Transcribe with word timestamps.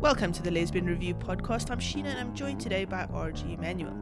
Welcome 0.00 0.30
to 0.32 0.42
the 0.42 0.50
Lesbian 0.50 0.84
Review 0.84 1.14
podcast. 1.14 1.70
I'm 1.70 1.78
Sheena 1.80 2.08
and 2.08 2.18
I'm 2.18 2.34
joined 2.34 2.60
today 2.60 2.84
by 2.84 3.06
RG 3.06 3.54
Emanuel, 3.54 3.98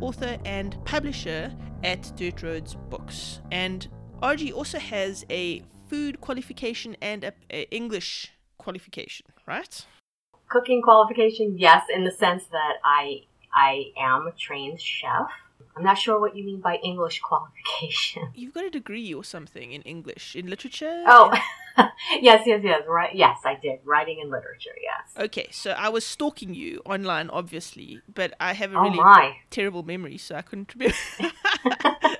author 0.00 0.38
and 0.44 0.82
publisher 0.84 1.52
at 1.82 2.12
Dirt 2.16 2.44
Roads 2.44 2.76
Books. 2.88 3.40
And 3.50 3.88
RG 4.22 4.54
also 4.54 4.78
has 4.78 5.26
a 5.30 5.62
food 5.90 6.20
qualification 6.20 6.96
and 7.02 7.24
a, 7.50 7.74
English 7.74 8.32
qualification, 8.56 9.26
right? 9.46 9.84
Cooking 10.48 10.80
qualification, 10.80 11.58
yes, 11.58 11.86
in 11.92 12.04
the 12.04 12.12
sense 12.12 12.44
that 12.52 12.74
I 12.84 13.22
I 13.52 13.86
am 13.98 14.28
a 14.28 14.32
trained 14.32 14.80
chef. 14.80 15.28
I'm 15.76 15.84
not 15.84 15.98
sure 15.98 16.20
what 16.20 16.36
you 16.36 16.44
mean 16.44 16.60
by 16.60 16.76
English 16.76 17.20
qualification. 17.20 18.30
You've 18.34 18.54
got 18.54 18.64
a 18.64 18.70
degree 18.70 19.12
or 19.14 19.24
something 19.24 19.72
in 19.72 19.82
English, 19.82 20.36
in 20.36 20.48
literature? 20.48 21.04
Oh, 21.06 21.32
yes, 22.20 22.46
yes, 22.46 22.60
yes. 22.62 22.82
Right. 22.88 23.14
Yes, 23.14 23.38
I 23.44 23.54
did. 23.54 23.80
Writing 23.84 24.20
and 24.20 24.30
literature. 24.30 24.74
Yes. 24.82 25.24
Okay, 25.26 25.48
so 25.50 25.72
I 25.72 25.88
was 25.88 26.04
stalking 26.04 26.54
you 26.54 26.80
online, 26.84 27.30
obviously, 27.30 28.00
but 28.12 28.34
I 28.40 28.52
have 28.54 28.72
a 28.72 28.78
Oh 28.78 28.82
really 28.82 28.98
my. 28.98 29.36
terrible 29.50 29.82
memory, 29.82 30.18
so 30.18 30.34
I 30.34 30.42
couldn't 30.42 30.74
remember. 30.74 30.96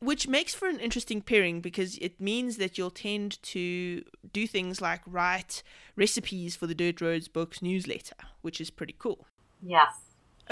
Which 0.00 0.26
makes 0.26 0.52
for 0.52 0.66
an 0.66 0.80
interesting 0.80 1.22
pairing 1.22 1.60
because 1.60 1.96
it 1.98 2.20
means 2.20 2.56
that 2.56 2.76
you'll 2.76 2.90
tend 2.90 3.40
to 3.44 4.02
do 4.32 4.46
things 4.48 4.80
like 4.80 5.00
write 5.06 5.62
recipes 5.94 6.56
for 6.56 6.66
the 6.66 6.74
Dirt 6.74 7.00
Roads 7.00 7.28
Books 7.28 7.62
newsletter, 7.62 8.16
which 8.40 8.60
is 8.60 8.68
pretty 8.68 8.96
cool. 8.98 9.26
Yes. 9.62 9.94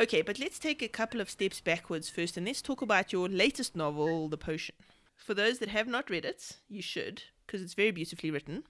Okay, 0.01 0.23
but 0.23 0.39
let's 0.39 0.59
take 0.59 0.81
a 0.81 0.89
couple 0.89 1.21
of 1.21 1.29
steps 1.29 1.61
backwards 1.61 2.09
first 2.09 2.39
and 2.39 2.47
let's 2.47 2.63
talk 2.63 2.81
about 2.81 3.13
your 3.13 3.29
latest 3.29 3.77
novel, 3.77 4.31
The 4.31 4.39
Potion. 4.39 4.75
For 5.15 5.35
those 5.35 5.59
that 5.59 5.69
have 5.69 5.87
not 5.87 6.09
read 6.09 6.25
it, 6.25 6.57
you 6.71 6.81
should, 6.81 7.25
because 7.47 7.61
it's 7.61 7.75
very 7.75 7.91
beautifully 7.91 8.31
written. 8.31 8.63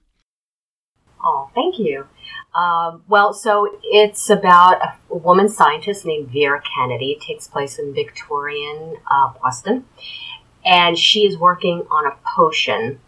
Oh, 1.23 1.49
thank 1.55 1.79
you. 1.79 2.05
Um, 2.53 3.03
well, 3.07 3.33
so 3.33 3.65
it's 3.81 4.29
about 4.29 4.81
a, 4.83 5.15
woman 5.15 5.47
scientist 5.47 6.05
named 6.05 6.31
Vera 6.31 6.61
Kennedy. 6.75 7.11
It 7.11 7.21
takes 7.21 7.47
place 7.47 7.79
in 7.79 7.93
Victorian 7.93 8.97
uh, 9.09 9.31
Boston. 9.41 9.85
And 10.65 10.97
she 10.97 11.25
is 11.25 11.37
working 11.37 11.87
on 11.89 12.11
a 12.11 12.17
potion 12.35 12.99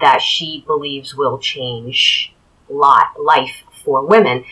that 0.00 0.22
she 0.22 0.62
believes 0.64 1.16
will 1.16 1.38
change 1.38 2.32
lot, 2.68 3.20
life 3.20 3.64
for 3.84 4.06
women. 4.06 4.44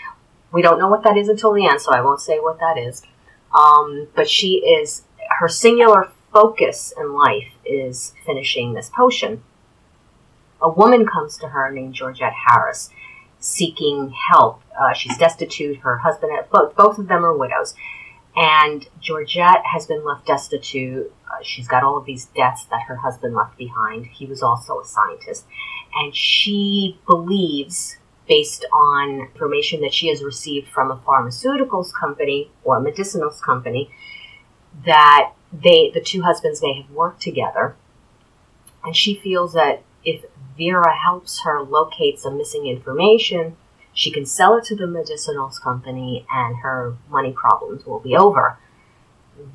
We 0.53 0.61
don't 0.61 0.81
know 0.81 0.89
what 0.89 1.05
that 1.05 1.17
is 1.17 1.29
until 1.29 1.53
the 1.53 1.69
end, 1.69 1.81
so 1.81 1.92
I 1.92 2.01
won't 2.01 2.20
say 2.20 2.41
what 2.41 2.59
that 2.59 2.77
is. 2.77 3.03
Um, 3.55 4.08
but 4.14 4.28
she 4.28 4.56
is, 4.58 5.03
her 5.39 5.48
singular 5.48 6.11
focus 6.33 6.92
in 6.98 7.12
life 7.12 7.53
is 7.64 8.14
finishing 8.25 8.72
this 8.72 8.91
potion. 8.95 9.42
A 10.61 10.70
woman 10.70 11.06
comes 11.06 11.36
to 11.39 11.48
her 11.48 11.70
named 11.70 11.95
Georgette 11.95 12.34
Harris 12.47 12.91
seeking 13.41 14.14
help. 14.30 14.62
Uh, 14.80 14.92
she's 14.95 15.19
destitute. 15.19 15.78
Her 15.78 15.98
husband, 15.98 16.33
both, 16.50 16.77
both 16.77 16.98
of 16.98 17.08
them 17.08 17.25
are 17.25 17.36
widows. 17.36 17.75
And 18.34 18.86
Georgette 19.00 19.62
has 19.67 19.86
been 19.86 20.05
left 20.05 20.27
destitute. 20.27 21.12
Uh, 21.27 21.42
she's 21.42 21.69
got 21.69 21.83
all 21.83 21.98
of 21.98 22.06
these 22.06 22.27
debts 22.27 22.64
that 22.67 22.83
her 22.86 22.97
husband 22.97 23.34
left 23.34 23.58
behind. 23.58 24.06
He 24.06 24.25
was 24.25 24.42
also 24.42 24.80
a 24.80 24.86
scientist. 24.86 25.47
And 25.95 26.17
she 26.17 26.98
believes, 27.06 27.98
based 28.28 28.65
on 28.73 29.20
information 29.20 29.81
that 29.81 29.92
she 29.92 30.09
has 30.09 30.23
received 30.23 30.69
from 30.69 30.91
a 30.91 30.97
pharmaceuticals 30.97 31.92
company 31.92 32.51
or 32.64 32.79
a 32.79 32.81
medicinals 32.81 33.41
company, 33.41 33.91
that 34.87 35.33
they, 35.53 35.91
the 35.91 36.01
two 36.01 36.23
husbands 36.23 36.62
may 36.62 36.81
have 36.81 36.91
worked 36.91 37.20
together. 37.20 37.77
And 38.84 38.97
she 38.97 39.14
feels 39.14 39.53
that 39.53 39.83
if 40.05 40.25
Vera 40.56 40.95
helps 40.97 41.42
her 41.45 41.62
locate 41.62 42.19
some 42.19 42.39
missing 42.39 42.67
information, 42.67 43.56
she 43.92 44.11
can 44.11 44.25
sell 44.25 44.57
it 44.57 44.64
to 44.64 44.77
the 44.77 44.84
medicinals 44.84 45.61
company 45.61 46.27
and 46.31 46.57
her 46.57 46.97
money 47.09 47.33
problems 47.33 47.84
will 47.84 48.01
be 48.01 48.17
over. 48.17 48.59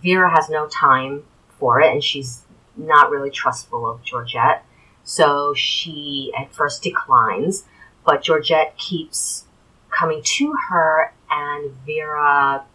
Vera 0.02 0.30
has 0.30 0.50
no 0.50 0.68
time 0.68 1.24
for 1.60 1.82
it 1.82 1.92
and 1.92 2.04
she's 2.04 2.44
not 2.76 3.10
really 3.10 3.32
trustful 3.32 3.90
of 3.90 4.04
Georgette. 4.04 4.64
So 5.04 5.54
she 5.56 6.32
at 6.38 6.54
first 6.54 6.84
declines, 6.84 7.64
but 8.08 8.24
Georgette 8.24 8.76
keeps 8.78 9.44
coming 9.92 10.24
to 10.24 10.56
her 10.70 11.14
and 11.30 11.72
Vera 11.86 12.66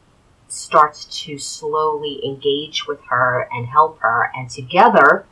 starts 0.46 1.24
to 1.24 1.38
slowly 1.38 2.20
engage 2.24 2.86
with 2.86 3.00
her 3.08 3.48
and 3.50 3.66
help 3.66 3.98
her 4.00 4.30
and 4.36 4.48
together 4.48 5.26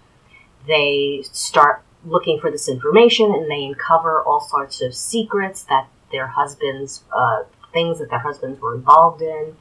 they 0.66 1.22
start 1.30 1.82
looking 2.04 2.40
for 2.40 2.50
this 2.50 2.68
information 2.68 3.26
and 3.32 3.50
they 3.50 3.64
uncover 3.64 4.22
all 4.22 4.40
sorts 4.40 4.80
of 4.80 4.94
secrets 4.94 5.64
that 5.64 5.86
their 6.10 6.26
husbands, 6.26 7.04
uh, 7.14 7.42
things 7.72 7.98
that 7.98 8.10
their 8.10 8.18
husbands 8.18 8.60
were 8.60 8.74
involved 8.74 9.22
in, 9.22 9.56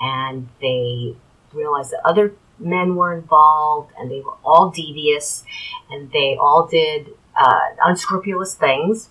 and 0.00 0.48
they 0.60 1.14
realize 1.52 1.90
that 1.90 2.00
other 2.04 2.34
men 2.58 2.96
were 2.96 3.14
involved 3.14 3.92
and 3.98 4.10
they 4.10 4.20
were 4.20 4.36
all 4.44 4.70
devious 4.70 5.44
and 5.90 6.10
they 6.12 6.36
all 6.40 6.66
did 6.66 7.08
uh, 7.38 7.60
unscrupulous 7.84 8.54
things. 8.54 9.10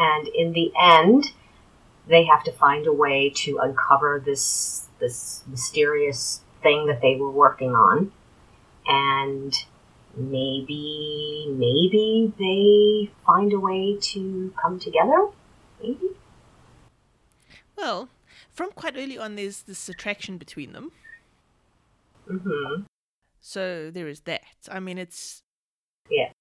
And 0.00 0.28
in 0.28 0.52
the 0.54 0.72
end, 0.80 1.32
they 2.08 2.24
have 2.24 2.42
to 2.44 2.52
find 2.52 2.86
a 2.86 2.92
way 2.92 3.30
to 3.44 3.58
uncover 3.58 4.22
this 4.24 4.86
this 4.98 5.44
mysterious 5.46 6.40
thing 6.62 6.86
that 6.86 7.00
they 7.02 7.16
were 7.16 7.30
working 7.30 7.74
on, 7.74 8.12
and 8.86 9.54
maybe 10.16 11.46
maybe 11.50 12.32
they 12.38 13.12
find 13.24 13.52
a 13.52 13.60
way 13.60 13.96
to 14.00 14.52
come 14.60 14.78
together 14.78 15.28
maybe 15.80 16.08
Well, 17.76 18.08
from 18.52 18.72
quite 18.72 18.96
early 18.96 19.16
on, 19.16 19.36
there's 19.36 19.62
this 19.62 19.88
attraction 19.88 20.36
between 20.36 20.72
them. 20.72 20.92
hmm 22.28 22.82
So 23.40 23.90
there 23.90 24.08
is 24.08 24.20
that. 24.22 24.42
I 24.70 24.80
mean, 24.80 24.98
it's. 24.98 25.42
Yeah. 26.10 26.32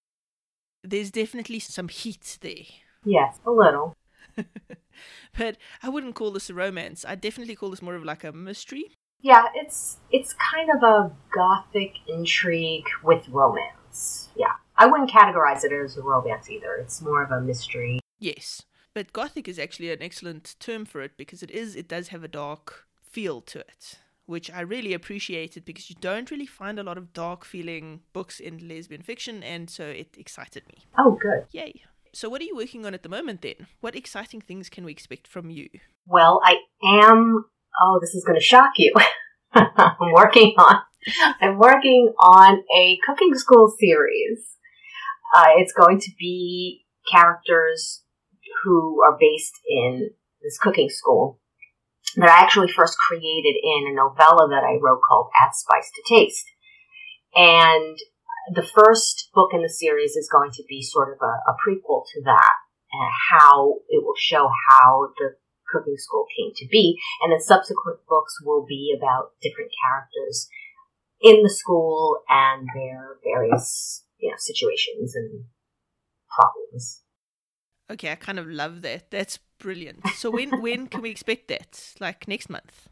There's 0.84 1.12
definitely 1.12 1.60
some 1.60 1.88
heat 1.88 2.38
there. 2.42 2.66
Yes 3.06 3.38
a 3.46 3.52
little 3.52 3.96
but 5.38 5.58
I 5.84 5.90
wouldn't 5.90 6.16
call 6.16 6.32
this 6.32 6.50
a 6.50 6.54
romance. 6.54 7.04
I 7.08 7.16
definitely 7.16 7.56
call 7.56 7.70
this 7.72 7.82
more 7.82 7.96
of 7.96 8.04
like 8.06 8.24
a 8.24 8.32
mystery. 8.32 8.86
yeah 9.22 9.46
it's 9.56 9.98
it's 10.12 10.34
kind 10.52 10.70
of 10.70 10.82
a 10.84 11.12
gothic 11.34 11.94
intrigue 12.08 12.86
with 13.04 13.28
romance 13.30 14.30
yeah 14.36 14.54
i 14.78 14.86
wouldn't 14.86 15.12
categorize 15.12 15.64
it 15.66 15.74
as 15.74 15.98
a 15.98 16.02
romance 16.02 16.50
either 16.50 16.76
it's 16.76 17.02
more 17.02 17.22
of 17.24 17.32
a 17.32 17.42
mystery 17.42 18.00
Yes. 18.22 18.64
But 18.94 19.14
gothic 19.14 19.48
is 19.48 19.58
actually 19.60 19.92
an 19.92 20.02
excellent 20.02 20.56
term 20.60 20.84
for 20.86 21.00
it 21.02 21.12
because 21.16 21.42
it 21.42 21.52
is 21.52 21.76
it 21.76 21.88
does 21.88 22.10
have 22.10 22.24
a 22.24 22.28
dark 22.28 22.86
feel 23.02 23.40
to 23.42 23.60
it, 23.60 23.98
which 24.26 24.52
I 24.52 24.60
really 24.62 24.94
appreciated 24.94 25.64
because 25.64 25.90
you 25.90 25.96
don't 26.02 26.30
really 26.30 26.46
find 26.46 26.78
a 26.80 26.84
lot 26.84 26.98
of 26.98 27.14
dark 27.14 27.46
feeling 27.46 28.02
books 28.12 28.40
in 28.42 28.68
lesbian 28.68 29.02
fiction 29.02 29.42
and 29.42 29.70
so 29.70 29.84
it 29.86 30.16
excited 30.18 30.64
me. 30.68 30.84
oh 30.98 31.12
good 31.22 31.46
Yay. 31.52 31.74
So 32.14 32.30
what 32.30 32.42
are 32.42 32.46
you 32.46 32.56
working 32.56 32.86
on 32.86 32.94
at 32.94 33.04
the 33.04 33.10
moment 33.10 33.42
then? 33.42 33.68
What 33.82 33.96
exciting 33.96 34.42
things 34.42 34.70
can 34.70 34.86
we 34.86 34.92
expect 34.92 35.28
from 35.28 35.50
you? 35.50 35.70
well 36.10 36.42
i 36.44 36.58
am 36.84 37.46
oh 37.80 38.00
this 38.02 38.16
is 38.16 38.26
going 38.26 38.38
to 38.38 38.44
shock 38.44 38.72
you 38.78 38.94
i'm 39.54 40.12
working 40.12 40.54
on 40.58 40.82
i'm 41.40 41.58
working 41.58 42.12
on 42.20 42.64
a 42.76 42.98
cooking 43.06 43.34
school 43.36 43.72
series 43.80 44.46
uh, 45.36 45.50
it's 45.58 45.74
going 45.74 46.00
to 46.00 46.10
be 46.20 46.86
characters 47.10 48.04
who 48.64 49.02
are 49.06 49.18
based 49.20 49.54
in 49.70 50.10
this 50.42 50.58
cooking 50.58 50.90
school 50.90 51.40
that 52.16 52.30
I 52.30 52.42
actually 52.42 52.72
first 52.72 52.98
created 53.08 53.56
in 53.62 53.92
a 53.92 53.96
novella 53.96 54.50
that 54.50 54.64
I 54.64 54.80
wrote 54.82 55.02
called 55.08 55.30
Add 55.40 55.52
Spice 55.54 55.92
to 55.94 56.16
Taste. 56.16 56.46
And 57.36 57.96
the 58.54 58.66
first 58.66 59.30
book 59.34 59.52
in 59.54 59.62
the 59.62 59.70
series 59.70 60.16
is 60.16 60.30
going 60.32 60.52
to 60.52 60.64
be 60.68 60.82
sort 60.82 61.10
of 61.14 61.20
a, 61.22 61.52
a 61.52 61.56
prequel 61.66 62.04
to 62.14 62.22
that, 62.26 62.56
and 62.92 63.12
how 63.32 63.76
it 63.90 64.04
will 64.04 64.18
show 64.18 64.50
how 64.70 65.10
the 65.18 65.36
cooking 65.72 65.98
school 65.98 66.26
came 66.38 66.52
to 66.56 66.68
be. 66.68 67.00
And 67.22 67.32
then 67.32 67.40
subsequent 67.40 68.00
books 68.08 68.42
will 68.44 68.66
be 68.68 68.96
about 68.98 69.32
different 69.42 69.72
characters 69.84 70.50
in 71.22 71.44
the 71.44 71.50
school 71.50 72.20
and 72.30 72.68
their 72.74 73.18
various, 73.24 74.04
you 74.18 74.30
know, 74.30 74.36
situations 74.38 75.16
and 75.16 75.46
problems. 76.36 77.02
Okay, 77.92 78.12
I 78.12 78.16
kind 78.16 78.40
of 78.40 78.48
love 78.48 78.82
that. 78.84 79.12
That's 79.12 79.40
brilliant. 79.60 80.08
So 80.16 80.30
when 80.30 80.62
when 80.62 80.88
can 80.88 81.02
we 81.02 81.10
expect 81.10 81.48
that? 81.50 81.94
Like 82.00 82.28
next 82.28 82.50
month? 82.50 82.88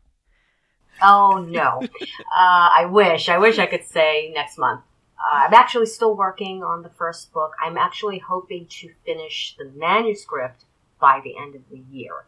Oh 1.01 1.45
no. 1.47 1.79
uh, 1.81 2.69
I 2.79 2.87
wish. 2.89 3.29
I 3.29 3.37
wish 3.37 3.59
I 3.59 3.67
could 3.67 3.85
say 3.85 4.31
next 4.33 4.57
month. 4.57 4.81
Uh, 5.19 5.45
I'm 5.47 5.53
actually 5.53 5.87
still 5.87 6.15
working 6.15 6.63
on 6.63 6.83
the 6.83 6.89
first 6.89 7.33
book. 7.33 7.53
I'm 7.63 7.77
actually 7.77 8.19
hoping 8.19 8.67
to 8.81 8.89
finish 9.05 9.55
the 9.57 9.65
manuscript 9.75 10.65
by 11.01 11.21
the 11.23 11.37
end 11.37 11.55
of 11.55 11.61
the 11.71 11.79
year. 11.91 12.25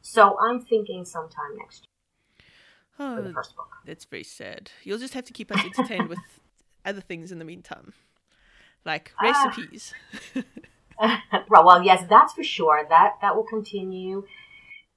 So 0.00 0.38
I'm 0.40 0.60
thinking 0.60 1.04
sometime 1.04 1.56
next 1.58 1.86
year 2.98 3.16
for 3.16 3.22
the 3.22 3.28
Oh, 3.30 3.32
first 3.32 3.54
book. 3.56 3.68
that's 3.84 4.04
very 4.06 4.24
sad. 4.24 4.70
You'll 4.84 4.98
just 4.98 5.14
have 5.14 5.24
to 5.26 5.32
keep 5.32 5.50
us 5.52 5.64
entertained 5.64 6.08
with 6.08 6.18
other 6.84 7.00
things 7.00 7.30
in 7.32 7.38
the 7.38 7.44
meantime. 7.44 7.92
Like 8.84 9.12
Ah. 9.20 9.24
recipes. 9.24 9.92
well, 11.48 11.64
well, 11.64 11.82
yes, 11.82 12.04
that's 12.08 12.32
for 12.34 12.42
sure. 12.42 12.84
That 12.88 13.14
that 13.22 13.34
will 13.36 13.44
continue. 13.44 14.24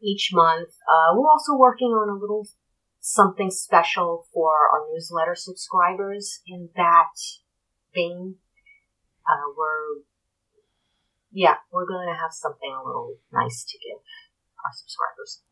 each 0.01 0.31
month. 0.34 0.68
Uh, 0.86 1.16
we're 1.16 1.30
also 1.30 1.56
working 1.56 1.88
on 1.89 2.10
a 2.10 2.13
little 2.19 2.46
something 3.04 3.52
special 3.52 4.26
for 4.34 4.54
our 4.72 4.88
newsletter 4.90 5.36
subscribers 5.36 6.40
in 6.48 6.70
that 6.78 7.12
vein. 7.94 8.36
Uh, 9.28 9.52
we're, 9.58 10.04
yeah, 11.34 11.56
we're 11.70 11.86
going 11.86 12.08
to 12.08 12.16
have 12.16 12.32
something 12.32 12.72
a 12.72 12.88
little 12.88 13.18
nice 13.34 13.66
to 13.68 13.78
give 13.78 14.00
our 14.64 14.72
subscribers. 14.72 15.44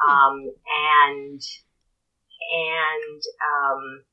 Um, 0.00 0.54
and, 1.04 1.40
and, 2.56 3.22
um, 3.52 4.04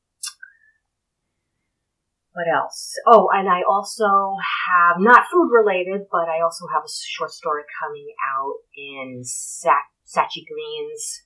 what 2.34 2.48
else? 2.54 2.92
Oh, 3.08 3.30
and 3.34 3.48
I 3.48 3.62
also 3.70 4.36
have, 4.68 4.98
not 5.00 5.28
food 5.32 5.50
related, 5.50 6.08
but 6.12 6.28
I 6.28 6.44
also 6.44 6.68
have 6.74 6.84
a 6.84 6.92
short 6.92 7.32
story 7.32 7.64
coming 7.82 8.08
out 8.36 8.56
in 8.76 9.22
Sa- 9.24 9.88
Sacchi 10.04 10.46
Green's 10.46 11.24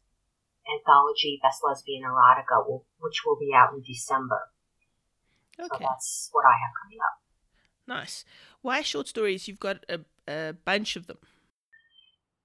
anthology, 0.66 1.40
Best 1.42 1.62
Lesbian 1.64 2.04
Erotica, 2.04 2.82
which 3.00 3.24
will 3.26 3.38
be 3.38 3.52
out 3.54 3.74
in 3.74 3.82
December. 3.82 4.50
Okay. 5.60 5.68
So 5.72 5.78
that's 5.80 6.30
what 6.32 6.46
I 6.46 6.54
have 6.54 6.74
coming 6.84 7.00
up. 7.00 7.16
Nice. 7.88 8.26
Why 8.62 8.82
short 8.82 9.08
stories? 9.08 9.48
You've 9.48 9.60
got 9.60 9.86
a, 9.88 10.00
a 10.28 10.54
bunch 10.54 10.96
of 10.96 11.08
them. 11.08 11.18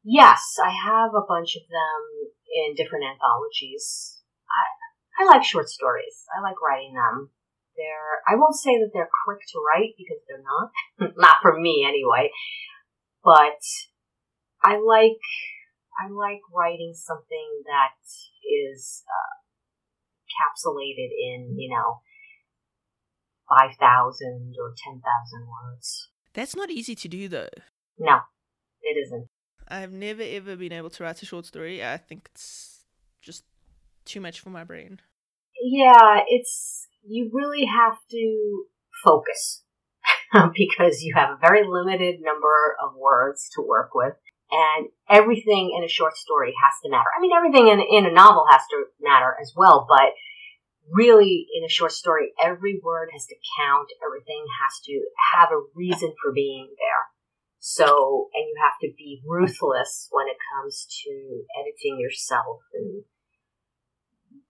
Yes, 0.05 0.56
I 0.62 0.70
have 0.70 1.11
a 1.14 1.26
bunch 1.26 1.56
of 1.56 1.62
them 1.69 2.32
in 2.50 2.75
different 2.75 3.05
anthologies. 3.05 4.23
I, 4.49 5.23
I 5.23 5.26
like 5.26 5.44
short 5.44 5.69
stories. 5.69 6.25
I 6.37 6.40
like 6.40 6.61
writing 6.61 6.94
them. 6.94 7.31
They're, 7.76 8.20
I 8.28 8.37
won't 8.37 8.56
say 8.56 8.78
that 8.78 8.90
they're 8.93 9.08
quick 9.25 9.40
to 9.52 9.61
write 9.61 9.94
because 9.96 10.20
they're 10.28 10.43
not. 10.43 11.14
not 11.16 11.37
for 11.43 11.58
me 11.58 11.84
anyway. 11.87 12.31
But 13.25 13.61
I 14.62 14.76
like, 14.76 15.20
I 16.00 16.08
like 16.08 16.41
writing 16.55 16.94
something 16.94 17.62
that 17.67 18.00
is, 18.43 19.05
uh, 19.06 19.41
encapsulated 20.31 21.11
in, 21.12 21.56
you 21.58 21.69
know, 21.69 22.00
5,000 23.49 24.55
or 24.58 24.75
10,000 24.76 25.02
words. 25.47 26.08
That's 26.32 26.55
not 26.55 26.70
easy 26.70 26.94
to 26.94 27.08
do 27.08 27.29
though. 27.29 27.49
No, 27.99 28.20
it 28.82 28.97
isn't. 28.97 29.29
I've 29.69 29.93
never 29.93 30.23
ever 30.23 30.56
been 30.56 30.73
able 30.73 30.91
to 30.91 31.05
write 31.05 31.23
a 31.23 31.26
short 31.26 31.47
story. 31.47 31.85
I 31.85 31.97
think 31.97 32.29
it's 32.32 32.85
just 33.20 33.44
too 34.05 34.20
much 34.20 34.41
for 34.41 34.50
my 34.50 34.64
brain. 34.64 35.00
Yeah, 35.62 36.20
it's 36.29 36.87
you 37.02 37.31
really 37.32 37.67
have 37.67 37.97
to 38.11 38.64
focus 39.05 39.64
because 40.55 41.02
you 41.02 41.14
have 41.14 41.31
a 41.31 41.38
very 41.41 41.67
limited 41.67 42.20
number 42.20 42.76
of 42.82 42.94
words 42.97 43.49
to 43.55 43.62
work 43.62 43.91
with 43.94 44.14
and 44.50 44.88
everything 45.08 45.75
in 45.76 45.85
a 45.85 45.88
short 45.88 46.17
story 46.17 46.52
has 46.62 46.75
to 46.82 46.91
matter. 46.91 47.11
I 47.17 47.20
mean, 47.20 47.32
everything 47.37 47.69
in, 47.69 47.81
in 47.81 48.06
a 48.06 48.12
novel 48.12 48.44
has 48.50 48.62
to 48.70 48.85
matter 49.00 49.37
as 49.41 49.52
well, 49.56 49.87
but 49.88 50.12
really 50.91 51.47
in 51.56 51.64
a 51.64 51.69
short 51.69 51.93
story, 51.93 52.32
every 52.43 52.81
word 52.82 53.11
has 53.12 53.26
to 53.26 53.37
count. 53.58 53.88
Everything 54.05 54.44
has 54.62 54.81
to 54.87 55.05
have 55.35 55.50
a 55.50 55.62
reason 55.75 56.12
for 56.23 56.32
being 56.32 56.69
there. 56.79 57.05
So, 57.61 58.29
and 58.35 58.49
you 58.49 58.56
have 58.62 58.79
to 58.81 58.88
be 58.97 59.20
ruthless 59.26 60.08
when 60.11 60.26
it 60.29 60.37
comes 60.52 60.87
to 61.05 61.44
editing 61.61 62.00
yourself 62.00 62.62
and 62.73 63.05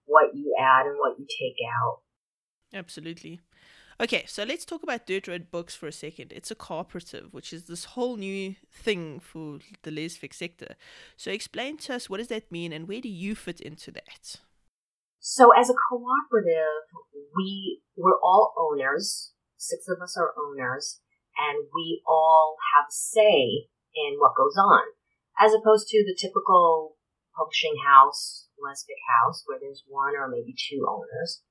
what 0.05 0.33
you 0.33 0.55
add 0.59 0.85
and 0.85 0.95
what 0.97 1.19
you 1.19 1.25
take 1.27 1.57
out. 1.67 1.99
Absolutely. 2.73 3.41
Okay, 4.01 4.25
so 4.25 4.43
let's 4.43 4.65
talk 4.65 4.81
about 4.81 5.05
Dirt 5.05 5.27
Road 5.27 5.51
Books 5.51 5.75
for 5.75 5.85
a 5.85 5.91
second. 5.91 6.33
It's 6.33 6.49
a 6.49 6.55
cooperative, 6.55 7.31
which 7.31 7.53
is 7.53 7.65
this 7.65 7.85
whole 7.85 8.17
new 8.17 8.55
thing 8.73 9.19
for 9.19 9.59
the 9.83 9.91
lesfic 9.91 10.33
sector. 10.33 10.75
So 11.17 11.29
explain 11.29 11.77
to 11.85 11.93
us 11.93 12.09
what 12.09 12.17
does 12.17 12.29
that 12.29 12.51
mean 12.51 12.73
and 12.73 12.87
where 12.87 12.99
do 12.99 13.09
you 13.09 13.35
fit 13.35 13.61
into 13.61 13.91
that? 13.91 14.37
So 15.19 15.51
as 15.55 15.69
a 15.69 15.75
cooperative, 15.87 16.89
we 17.35 17.83
we're 17.95 18.17
all 18.23 18.55
owners. 18.57 19.33
Six 19.57 19.85
of 19.87 20.01
us 20.01 20.17
are 20.17 20.33
owners, 20.35 20.99
and 21.37 21.67
we 21.75 22.01
all 22.07 22.55
have 22.73 22.87
say 22.89 23.69
in 23.93 24.17
what 24.17 24.35
goes 24.35 24.57
on, 24.57 24.81
as 25.39 25.53
opposed 25.53 25.89
to 25.89 26.03
the 26.03 26.17
typical 26.19 26.95
publishing 27.37 27.75
house, 27.85 28.47
lesfic 28.57 28.97
house, 29.21 29.43
where 29.45 29.59
there's 29.61 29.83
one 29.87 30.15
or 30.17 30.27
maybe 30.27 30.55
two 30.57 30.87
owners. 30.89 31.43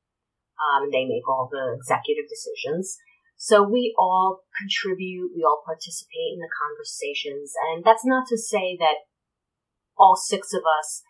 Um, 0.61 0.93
they 0.93 1.09
make 1.09 1.25
all 1.25 1.49
the 1.51 1.73
executive 1.73 2.29
decisions. 2.29 2.99
So 3.37 3.65
we 3.65 3.97
all 3.97 4.45
contribute, 4.61 5.33
we 5.35 5.41
all 5.41 5.65
participate 5.65 6.37
in 6.37 6.45
the 6.45 6.53
conversations, 6.53 7.57
and 7.57 7.81
that's 7.83 8.05
not 8.05 8.29
to 8.29 8.37
say 8.37 8.77
that 8.77 9.09
all 9.97 10.15
six 10.17 10.53
of 10.53 10.61
us 10.61 11.01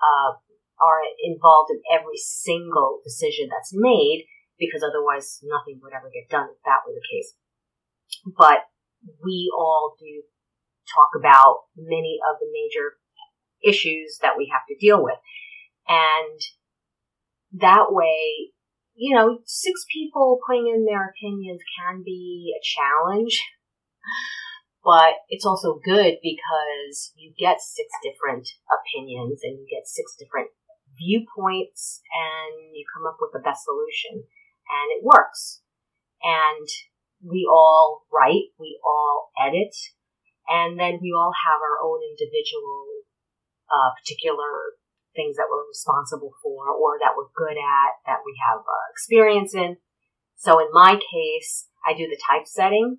uh, 0.00 0.40
are 0.80 1.04
involved 1.20 1.68
in 1.68 1.84
every 1.92 2.16
single 2.16 3.00
decision 3.04 3.52
that's 3.52 3.76
made, 3.76 4.24
because 4.58 4.80
otherwise 4.82 5.40
nothing 5.44 5.80
would 5.82 5.92
ever 5.92 6.08
get 6.08 6.32
done 6.32 6.48
if 6.48 6.64
that 6.64 6.80
were 6.88 6.96
the 6.96 7.04
case. 7.12 7.36
But 8.24 8.64
we 9.22 9.52
all 9.52 9.96
do 10.00 10.24
talk 10.88 11.12
about 11.12 11.68
many 11.76 12.18
of 12.24 12.40
the 12.40 12.48
major 12.48 12.96
issues 13.62 14.18
that 14.22 14.36
we 14.36 14.50
have 14.52 14.64
to 14.68 14.80
deal 14.80 15.04
with. 15.04 15.20
And 15.88 16.40
that 17.60 17.92
way, 17.92 18.52
you 19.00 19.16
know, 19.16 19.40
six 19.46 19.86
people 19.88 20.38
putting 20.46 20.68
in 20.68 20.84
their 20.84 21.08
opinions 21.08 21.64
can 21.80 22.02
be 22.04 22.52
a 22.52 22.60
challenge, 22.60 23.40
but 24.84 25.24
it's 25.30 25.46
also 25.46 25.80
good 25.82 26.20
because 26.20 27.12
you 27.16 27.32
get 27.40 27.64
six 27.64 27.88
different 28.04 28.46
opinions 28.68 29.40
and 29.42 29.56
you 29.56 29.64
get 29.64 29.88
six 29.88 30.12
different 30.20 30.52
viewpoints 31.00 32.04
and 32.12 32.76
you 32.76 32.84
come 32.92 33.08
up 33.08 33.16
with 33.24 33.32
the 33.32 33.40
best 33.40 33.64
solution 33.64 34.20
and 34.20 34.86
it 34.92 35.00
works. 35.00 35.62
And 36.20 36.68
we 37.24 37.48
all 37.50 38.04
write, 38.12 38.52
we 38.60 38.78
all 38.84 39.32
edit, 39.40 39.72
and 40.44 40.78
then 40.78 41.00
we 41.00 41.16
all 41.16 41.32
have 41.32 41.60
our 41.64 41.80
own 41.80 42.04
individual, 42.04 43.08
uh, 43.72 43.96
particular 43.96 44.76
things 45.14 45.36
that 45.36 45.50
we're 45.50 45.66
responsible 45.66 46.32
for 46.42 46.70
or 46.70 46.98
that 47.00 47.14
we're 47.16 47.32
good 47.34 47.58
at, 47.58 47.90
that 48.06 48.22
we 48.24 48.34
have 48.38 48.60
uh, 48.60 48.86
experience 48.92 49.54
in. 49.54 49.76
So 50.36 50.58
in 50.58 50.68
my 50.72 50.96
case, 50.96 51.66
I 51.86 51.92
do 51.92 52.06
the 52.06 52.20
typesetting 52.20 52.98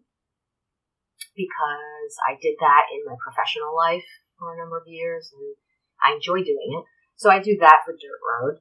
because 1.36 2.14
I 2.28 2.36
did 2.42 2.56
that 2.60 2.92
in 2.94 3.02
my 3.06 3.16
professional 3.24 3.76
life 3.76 4.08
for 4.38 4.54
a 4.54 4.58
number 4.58 4.78
of 4.78 4.88
years 4.88 5.32
and 5.34 5.56
I 6.04 6.16
enjoy 6.16 6.44
doing 6.44 6.70
it. 6.80 6.86
So 7.16 7.30
I 7.30 7.40
do 7.40 7.58
that 7.62 7.82
for 7.86 7.94
Dirt 7.94 8.22
Road. 8.22 8.56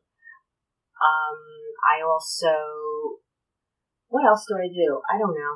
Um, 1.00 1.38
I 1.80 2.02
also, 2.04 2.52
what 4.08 4.26
else 4.26 4.44
do 4.46 4.54
I 4.54 4.68
do? 4.68 5.00
I 5.08 5.18
don't 5.18 5.36
know. 5.40 5.54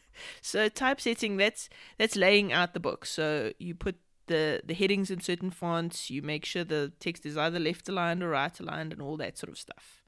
so 0.40 0.68
typesetting, 0.68 1.36
that's 1.36 1.68
that's 1.98 2.14
laying 2.14 2.52
out 2.52 2.74
the 2.74 2.80
book. 2.80 3.04
So 3.04 3.52
you 3.58 3.74
put 3.74 3.96
the 4.30 4.62
the 4.64 4.74
headings 4.74 5.10
in 5.10 5.20
certain 5.20 5.50
fonts. 5.50 6.08
You 6.08 6.22
make 6.22 6.44
sure 6.46 6.64
the 6.64 6.92
text 7.00 7.26
is 7.26 7.36
either 7.36 7.58
left 7.58 7.88
aligned 7.88 8.22
or 8.22 8.30
right 8.30 8.58
aligned, 8.58 8.92
and 8.92 9.02
all 9.02 9.16
that 9.18 9.36
sort 9.36 9.50
of 9.50 9.58
stuff. 9.58 10.00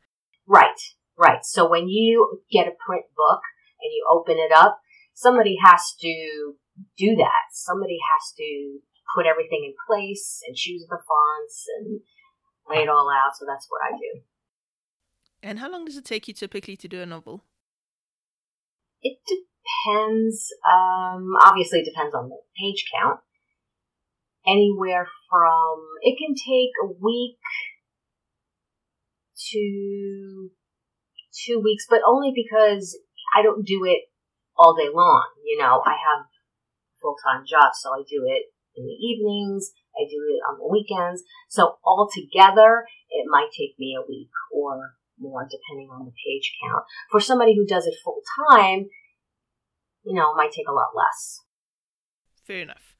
Right, 0.47 0.81
right. 1.19 1.45
So 1.45 1.69
when 1.69 1.89
you 1.89 2.41
get 2.51 2.67
a 2.67 2.79
print 2.87 3.07
book 3.15 3.43
and 3.83 3.91
you 3.93 4.07
open 4.11 4.37
it 4.39 4.53
up, 4.53 4.81
somebody 5.13 5.57
has 5.63 5.83
to 6.01 6.55
do 6.97 7.17
that. 7.17 7.45
Somebody 7.53 7.99
has 8.13 8.33
to 8.39 8.79
put 9.15 9.27
everything 9.27 9.65
in 9.67 9.75
place 9.87 10.41
and 10.47 10.57
choose 10.57 10.87
the 10.89 10.97
fonts 10.97 11.67
and 11.77 12.01
lay 12.71 12.83
it 12.85 12.89
all 12.89 13.11
out. 13.11 13.37
So 13.37 13.45
that's 13.47 13.67
what 13.69 13.83
I 13.85 13.91
do. 13.91 14.23
And 15.43 15.59
how 15.59 15.71
long 15.71 15.85
does 15.85 15.97
it 15.97 16.05
take 16.05 16.29
you 16.29 16.35
typically 16.35 16.77
to 16.77 16.89
do 16.89 17.03
a 17.03 17.07
novel? 17.07 17.45
It 19.03 19.19
depends. 19.27 20.49
Um, 20.71 21.33
obviously, 21.43 21.81
it 21.81 21.85
depends 21.85 22.15
on 22.15 22.29
the 22.29 22.39
page 22.57 22.85
count. 22.95 23.19
Anywhere 24.47 25.07
from 25.31 25.87
it 26.03 26.19
can 26.19 26.35
take 26.35 26.71
a 26.83 26.87
week 26.87 27.39
to 29.53 30.51
two 31.47 31.61
weeks, 31.63 31.87
but 31.89 32.01
only 32.07 32.33
because 32.35 32.99
I 33.37 33.43
don't 33.43 33.65
do 33.65 33.85
it 33.85 34.11
all 34.57 34.75
day 34.75 34.89
long. 34.93 35.27
You 35.45 35.59
know, 35.59 35.83
I 35.85 35.93
have 35.93 36.27
full 37.01 37.17
time 37.25 37.45
job, 37.47 37.73
so 37.75 37.91
I 37.91 38.03
do 38.09 38.25
it 38.27 38.53
in 38.77 38.87
the 38.87 38.93
evenings. 38.93 39.73
I 39.95 40.09
do 40.09 40.17
it 40.17 40.41
on 40.49 40.59
the 40.59 40.69
weekends. 40.69 41.23
So 41.49 41.77
altogether, 41.85 42.87
it 43.11 43.27
might 43.29 43.51
take 43.57 43.79
me 43.79 43.97
a 43.97 44.07
week 44.09 44.31
or 44.53 44.95
more 45.19 45.47
depending 45.51 45.91
on 45.91 46.05
the 46.05 46.13
page 46.13 46.53
count. 46.63 46.85
For 47.11 47.21
somebody 47.21 47.55
who 47.55 47.67
does 47.67 47.87
it 47.87 47.95
full 48.03 48.23
time, 48.49 48.89
you 50.05 50.15
know, 50.15 50.33
it 50.33 50.37
might 50.37 50.53
take 50.53 50.69
a 50.69 50.73
lot 50.73 50.97
less. 50.97 51.41
Fair 52.47 52.63
enough. 52.63 52.92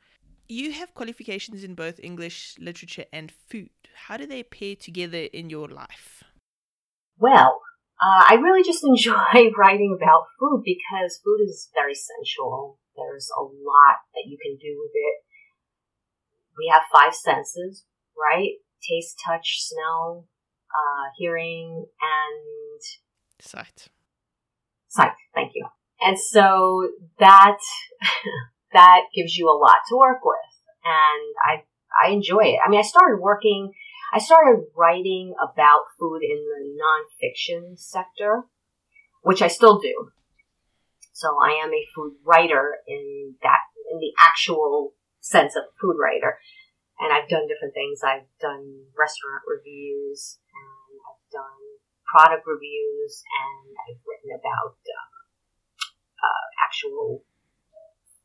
You 0.53 0.73
have 0.73 0.93
qualifications 0.93 1.65
in 1.65 1.75
both 1.75 1.99
English, 2.03 2.57
literature, 2.59 3.07
and 3.13 3.33
food. 3.49 3.71
How 4.07 4.17
do 4.17 4.27
they 4.27 4.43
pair 4.43 4.77
together 4.77 5.25
in 5.33 5.49
your 5.49 5.69
life? 5.69 6.25
Well, 7.19 7.63
uh, 8.05 8.25
I 8.29 8.35
really 8.35 8.63
just 8.63 8.85
enjoy 8.93 9.51
writing 9.57 9.97
about 9.97 10.27
food 10.39 10.63
because 10.65 11.21
food 11.25 11.41
is 11.43 11.71
very 11.73 11.95
sensual. 11.95 12.79
There's 12.97 13.31
a 13.39 13.43
lot 13.43 13.97
that 14.15 14.25
you 14.27 14.37
can 14.45 14.57
do 14.57 14.77
with 14.79 14.93
it 14.95 15.17
we 16.59 16.71
have 16.73 16.83
five 16.93 17.15
senses, 17.15 17.85
right? 18.17 18.53
Taste, 18.89 19.17
touch, 19.25 19.61
smell, 19.61 20.29
uh, 20.71 21.11
hearing, 21.17 21.87
and 22.01 22.81
sight. 23.41 23.89
Sight. 24.89 25.13
Thank 25.35 25.53
you. 25.55 25.67
And 26.01 26.19
so 26.19 26.89
that 27.19 27.59
that 28.73 29.03
gives 29.15 29.37
you 29.37 29.49
a 29.49 29.59
lot 29.59 29.79
to 29.89 29.97
work 29.97 30.25
with, 30.25 30.53
and 30.85 31.35
I 31.47 31.65
I 32.05 32.11
enjoy 32.11 32.45
it. 32.45 32.59
I 32.65 32.69
mean, 32.69 32.81
I 32.81 32.83
started 32.83 33.21
working. 33.21 33.73
I 34.15 34.19
started 34.19 34.65
writing 34.77 35.35
about 35.43 35.89
food 35.99 36.21
in 36.23 36.37
the 36.37 36.77
nonfiction 36.77 37.79
sector, 37.79 38.45
which 39.23 39.41
I 39.41 39.49
still 39.49 39.79
do. 39.79 40.11
So 41.13 41.37
I 41.43 41.63
am 41.63 41.71
a 41.73 41.89
food 41.95 42.17
writer 42.25 42.77
in 42.87 43.37
that 43.43 43.61
in 43.93 43.99
the 43.99 44.13
actual 44.21 44.95
sense 45.21 45.57
of 45.57 45.65
food 45.81 45.97
writer. 46.01 46.39
And 47.01 47.13
I've 47.13 47.29
done 47.29 47.49
different 47.49 47.75
things. 47.75 48.01
I've 48.05 48.29
done 48.41 48.91
restaurant 48.99 49.43
reviews 49.49 50.39
and 50.53 51.01
I've 51.09 51.25
done 51.33 51.63
product 52.05 52.45
reviews 52.47 53.25
and 53.25 53.73
I've 53.89 54.03
written 54.05 54.37
about 54.37 54.77
um, 54.77 55.11
uh, 56.21 56.47
actual 56.63 57.25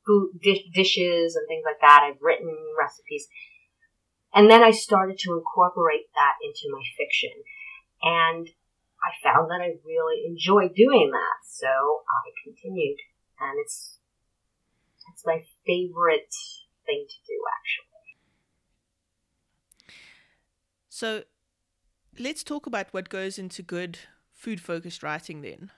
food 0.07 0.39
dish, 0.41 0.63
dishes 0.73 1.35
and 1.35 1.45
things 1.47 1.63
like 1.65 1.81
that. 1.81 2.01
I've 2.03 2.21
written 2.21 2.55
recipes. 2.79 3.27
And 4.33 4.49
then 4.49 4.63
I 4.63 4.71
started 4.71 5.17
to 5.19 5.33
incorporate 5.33 6.07
that 6.15 6.35
into 6.43 6.71
my 6.71 6.83
fiction. 6.97 7.31
And 8.01 8.49
I 9.03 9.11
found 9.21 9.51
that 9.51 9.61
I 9.61 9.75
really 9.85 10.23
enjoyed 10.25 10.73
doing 10.75 11.11
that. 11.11 11.45
So 11.45 11.67
I 11.67 12.31
continued. 12.43 12.97
And 13.39 13.59
it's, 13.59 13.99
it's 15.11 15.25
my 15.25 15.43
favorite 15.65 16.33
thing 16.85 17.05
to 17.07 17.15
do, 17.27 17.41
actually. 17.57 17.87
So 20.89 21.23
let's 22.17 22.43
talk 22.43 22.65
about 22.65 22.87
what 22.91 23.09
goes 23.09 23.37
into 23.37 23.61
good 23.61 23.99
food 24.33 24.59
focused 24.59 25.03
writing 25.03 25.41
then. 25.41 25.71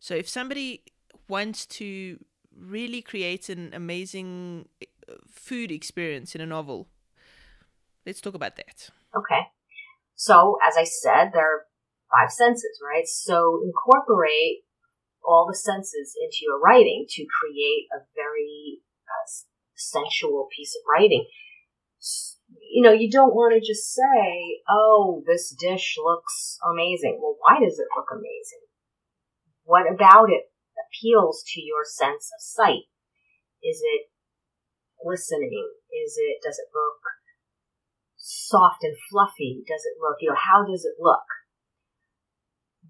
So 0.00 0.14
if 0.14 0.28
somebody 0.28 0.82
wants 1.28 1.66
to 1.66 2.18
really 2.60 3.02
creates 3.02 3.48
an 3.48 3.70
amazing 3.72 4.68
uh, 4.82 5.14
food 5.30 5.70
experience 5.70 6.34
in 6.34 6.40
a 6.40 6.46
novel, 6.46 6.88
let's 8.06 8.20
talk 8.20 8.34
about 8.34 8.56
that. 8.56 8.90
Okay. 9.16 9.48
So, 10.14 10.58
as 10.66 10.76
I 10.76 10.84
said, 10.84 11.30
there 11.32 11.46
are 11.46 11.62
five 12.10 12.32
senses, 12.32 12.80
right? 12.82 13.06
So, 13.06 13.62
incorporate 13.64 14.64
all 15.24 15.46
the 15.46 15.56
senses 15.56 16.16
into 16.20 16.38
your 16.42 16.58
writing 16.58 17.06
to 17.08 17.26
create 17.40 17.86
a 17.94 18.00
very 18.14 18.80
uh, 19.06 19.28
sensual 19.76 20.48
piece 20.54 20.74
of 20.74 20.82
writing. 20.90 21.26
You 22.72 22.82
know, 22.82 22.92
you 22.92 23.10
don't 23.10 23.34
want 23.34 23.54
to 23.54 23.60
just 23.60 23.92
say, 23.92 24.60
oh, 24.68 25.22
this 25.26 25.54
dish 25.58 25.96
looks 26.02 26.58
amazing. 26.64 27.18
Well, 27.20 27.36
why 27.40 27.60
does 27.60 27.78
it 27.78 27.88
look 27.96 28.08
amazing? 28.12 28.66
What 29.64 29.90
about 29.92 30.30
it 30.30 30.50
appeals 30.86 31.42
to 31.54 31.60
your 31.60 31.82
sense 31.84 32.30
of 32.30 32.40
sight? 32.40 32.86
Is 33.62 33.82
it 33.82 34.10
glistening? 35.02 35.74
Is 35.90 36.14
it, 36.18 36.38
does 36.42 36.58
it 36.58 36.70
look 36.74 37.02
soft 38.16 38.84
and 38.84 38.96
fluffy? 39.10 39.64
Does 39.66 39.82
it 39.84 39.98
look, 40.00 40.18
you 40.20 40.30
know, 40.30 40.38
how 40.38 40.64
does 40.64 40.84
it 40.84 41.00
look? 41.00 41.26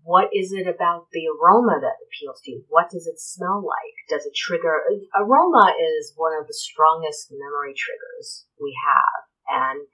What 0.03 0.33
is 0.33 0.53
it 0.53 0.67
about 0.67 1.13
the 1.13 1.29
aroma 1.29 1.81
that 1.85 2.01
appeals 2.01 2.41
to 2.45 2.51
you? 2.51 2.65
What 2.69 2.89
does 2.89 3.07
it 3.07 3.21
smell 3.21 3.61
like? 3.61 3.97
Does 4.09 4.25
it 4.25 4.33
trigger? 4.35 4.81
Aroma 5.13 5.75
is 5.77 6.17
one 6.17 6.33
of 6.33 6.47
the 6.47 6.57
strongest 6.57 7.29
memory 7.29 7.77
triggers 7.77 8.47
we 8.57 8.73
have. 8.89 9.29
And 9.49 9.85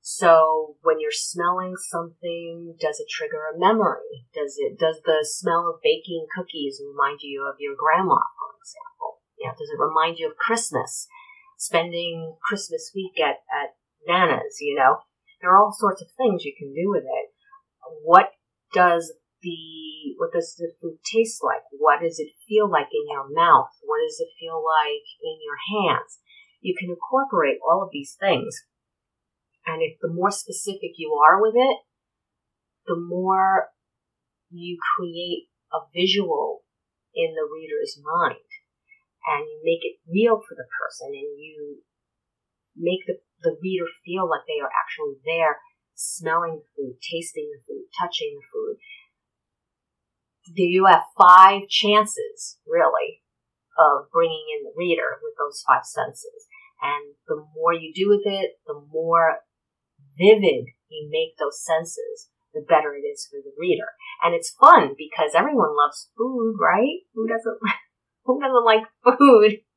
so 0.00 0.76
when 0.82 1.00
you're 1.00 1.12
smelling 1.12 1.76
something, 1.76 2.76
does 2.80 3.00
it 3.00 3.08
trigger 3.08 3.52
a 3.52 3.58
memory? 3.58 4.26
Does 4.34 4.56
it, 4.58 4.78
does 4.78 5.00
the 5.04 5.26
smell 5.28 5.68
of 5.68 5.82
baking 5.82 6.26
cookies 6.34 6.80
remind 6.80 7.20
you 7.22 7.44
of 7.44 7.60
your 7.60 7.76
grandma, 7.76 8.16
for 8.16 8.56
example? 8.56 9.20
You 9.38 9.48
know, 9.48 9.54
does 9.58 9.68
it 9.68 9.78
remind 9.78 10.18
you 10.18 10.28
of 10.28 10.36
Christmas? 10.36 11.06
Spending 11.58 12.36
Christmas 12.42 12.92
week 12.94 13.20
at, 13.20 13.44
at 13.52 13.76
Nana's, 14.08 14.56
you 14.60 14.74
know? 14.74 15.04
There 15.40 15.50
are 15.50 15.58
all 15.58 15.72
sorts 15.72 16.00
of 16.02 16.08
things 16.16 16.44
you 16.44 16.54
can 16.56 16.72
do 16.72 16.90
with 16.90 17.04
it. 17.04 17.26
What 18.04 18.32
does 18.72 19.12
the 19.42 20.14
what 20.16 20.32
does 20.32 20.54
the 20.56 20.72
food 20.80 20.98
taste 21.04 21.40
like? 21.42 21.64
What 21.72 22.00
does 22.00 22.18
it 22.18 22.28
feel 22.48 22.70
like 22.70 22.88
in 22.92 23.08
your 23.08 23.28
mouth? 23.28 23.72
What 23.82 24.00
does 24.04 24.20
it 24.20 24.28
feel 24.38 24.62
like 24.62 25.06
in 25.22 25.40
your 25.40 25.58
hands? 25.64 26.20
You 26.60 26.74
can 26.78 26.90
incorporate 26.90 27.58
all 27.66 27.82
of 27.82 27.88
these 27.92 28.16
things. 28.20 28.52
And 29.66 29.82
if 29.82 29.98
the 30.00 30.12
more 30.12 30.30
specific 30.30 30.96
you 30.96 31.12
are 31.14 31.40
with 31.40 31.54
it, 31.54 31.78
the 32.86 32.98
more 32.98 33.68
you 34.50 34.78
create 34.96 35.48
a 35.72 35.78
visual 35.94 36.64
in 37.14 37.34
the 37.34 37.46
reader's 37.46 37.98
mind 38.02 38.50
and 39.26 39.46
you 39.46 39.60
make 39.62 39.84
it 39.84 40.00
real 40.08 40.40
for 40.40 40.54
the 40.54 40.66
person 40.80 41.08
and 41.14 41.38
you 41.38 41.82
make 42.76 43.06
the, 43.06 43.20
the 43.42 43.56
reader 43.62 43.86
feel 44.04 44.28
like 44.28 44.42
they 44.48 44.58
are 44.58 44.72
actually 44.72 45.20
there 45.24 45.58
smelling 45.94 46.58
the 46.58 46.68
food, 46.74 46.96
tasting 46.98 47.50
the 47.52 47.62
food, 47.62 47.84
touching 48.00 48.34
the 48.34 48.46
food 48.50 48.80
you 50.56 50.86
have 50.86 51.02
five 51.18 51.68
chances, 51.68 52.58
really, 52.66 53.22
of 53.78 54.10
bringing 54.12 54.44
in 54.56 54.64
the 54.64 54.72
reader 54.76 55.18
with 55.22 55.34
those 55.38 55.62
five 55.66 55.84
senses. 55.84 56.46
And 56.82 57.14
the 57.28 57.44
more 57.54 57.74
you 57.74 57.92
do 57.94 58.08
with 58.08 58.22
it, 58.24 58.58
the 58.66 58.80
more 58.92 59.38
vivid 60.18 60.74
you 60.90 61.08
make 61.10 61.38
those 61.38 61.62
senses, 61.62 62.28
the 62.52 62.66
better 62.66 62.94
it 62.94 63.06
is 63.06 63.26
for 63.30 63.38
the 63.38 63.54
reader. 63.56 63.94
And 64.22 64.34
it's 64.34 64.50
fun 64.50 64.94
because 64.98 65.32
everyone 65.34 65.76
loves 65.76 66.10
food, 66.18 66.56
right? 66.60 67.06
Who 67.14 67.26
doesn't, 67.26 67.58
who 68.24 68.40
doesn't 68.40 68.64
like 68.64 68.84
food? 69.02 69.62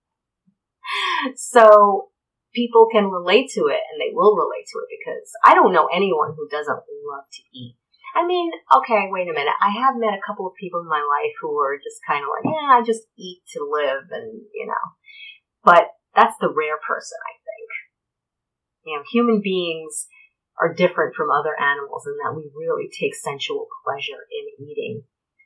So 1.38 2.12
people 2.54 2.92
can 2.92 3.08
relate 3.08 3.50
to 3.56 3.72
it 3.72 3.80
and 3.88 3.98
they 3.98 4.12
will 4.12 4.36
relate 4.36 4.68
to 4.68 4.84
it 4.84 4.92
because 4.92 5.32
I 5.40 5.56
don't 5.56 5.72
know 5.72 5.88
anyone 5.88 6.36
who 6.36 6.46
doesn't 6.52 6.84
love 7.08 7.24
to 7.32 7.44
eat. 7.56 7.78
I 8.14 8.28
mean, 8.28 8.52
okay, 8.68 9.08
wait 9.10 9.32
a 9.32 9.34
minute. 9.34 9.56
I 9.64 9.72
have 9.72 9.96
met 9.96 10.14
a 10.14 10.26
couple 10.28 10.46
of 10.46 10.60
people 10.60 10.82
in 10.82 10.92
my 10.92 11.00
life 11.00 11.34
who 11.42 11.56
are 11.56 11.80
just 11.80 12.04
kind 12.06 12.22
of 12.22 12.30
like, 12.36 12.46
yeah, 12.52 12.76
I 12.76 12.84
just 12.84 13.08
eat 13.18 13.42
to 13.56 13.64
live 13.64 14.12
and, 14.12 14.44
you 14.54 14.68
know. 14.68 14.86
But 15.64 15.96
that's 16.14 16.36
the 16.42 16.52
rare 16.52 16.78
person, 16.86 17.18
I 17.24 17.34
think. 17.40 17.70
You 18.84 18.98
know, 18.98 19.04
human 19.10 19.40
beings 19.42 20.06
are 20.64 20.74
different 20.74 21.14
from 21.14 21.30
other 21.30 21.52
animals 21.60 22.04
in 22.08 22.16
that 22.24 22.36
we 22.36 22.50
really 22.58 22.90
take 22.90 23.14
sensual 23.16 23.68
pleasure 23.84 24.24
in 24.32 24.66
eating. 24.66 25.04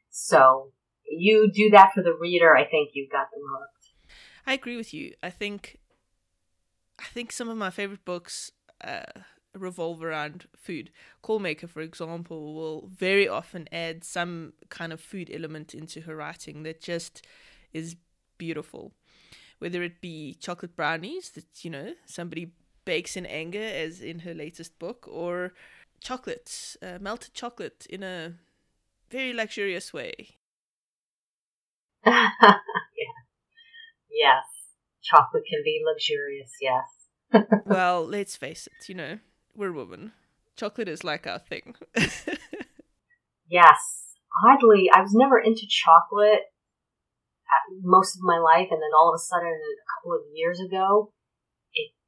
So 0.10 0.72
you 1.10 1.50
do 1.52 1.72
that 1.72 1.92
for 1.96 2.04
the 2.04 2.14
reader, 2.20 2.56
I 2.56 2.66
think 2.66 2.92
you've 2.94 3.12
got 3.12 3.32
them 3.32 3.42
hooked. 3.50 4.14
I 4.46 4.54
agree 4.54 4.78
with 4.78 4.94
you. 4.94 5.14
I 5.24 5.32
think 5.32 5.80
I 7.00 7.06
think 7.06 7.32
some 7.32 7.50
of 7.50 7.58
my 7.58 7.70
favorite 7.70 8.06
books 8.06 8.52
uh, 8.84 9.22
revolve 9.54 10.04
around 10.04 10.46
food. 10.56 10.92
Callmaker, 11.24 11.70
for 11.70 11.82
example, 11.82 12.54
will 12.54 12.88
very 12.88 13.28
often 13.28 13.68
add 13.72 14.04
some 14.04 14.54
kind 14.70 14.94
of 14.94 15.02
food 15.02 15.30
element 15.34 15.74
into 15.74 16.02
her 16.02 16.16
writing 16.16 16.64
that 16.64 16.82
just 16.82 17.26
is 17.74 17.96
beautiful. 18.38 18.94
Whether 19.60 19.82
it 19.84 20.02
be 20.02 20.36
chocolate 20.40 20.76
brownies 20.76 21.32
that, 21.32 21.64
you 21.64 21.72
know, 21.72 21.94
somebody 22.06 22.54
bakes 22.88 23.18
in 23.18 23.26
anger, 23.26 23.62
as 23.62 24.02
in 24.02 24.20
her 24.20 24.34
latest 24.34 24.80
book, 24.80 25.08
or 25.12 25.54
chocolate, 26.00 26.78
uh, 26.82 26.98
melted 27.02 27.34
chocolate 27.34 27.86
in 27.90 28.02
a 28.02 28.34
very 29.12 29.34
luxurious 29.34 29.94
way. 29.94 30.38
yeah. 32.06 32.30
Yes. 34.10 34.46
Chocolate 35.04 35.44
can 35.48 35.62
be 35.64 35.80
luxurious, 35.86 36.50
yes. 36.60 36.88
well, 37.68 38.04
let's 38.04 38.36
face 38.36 38.66
it, 38.66 38.90
you 38.90 38.96
know, 38.96 39.20
we're 39.56 39.72
women. 39.72 40.14
Chocolate 40.56 40.88
is 40.88 41.04
like 41.04 41.28
our 41.28 41.38
thing. 41.38 41.76
yes. 43.48 43.80
Oddly, 44.44 44.90
I 44.92 45.02
was 45.02 45.14
never 45.14 45.38
into 45.40 45.68
chocolate 45.70 46.46
most 47.84 48.16
of 48.16 48.24
my 48.24 48.40
life, 48.40 48.70
and 48.72 48.82
then 48.82 48.96
all 48.98 49.10
of 49.10 49.16
a 49.16 49.22
sudden, 49.22 49.54
a 49.54 49.88
couple 49.94 50.14
of 50.18 50.22
years 50.34 50.60
ago, 50.60 51.14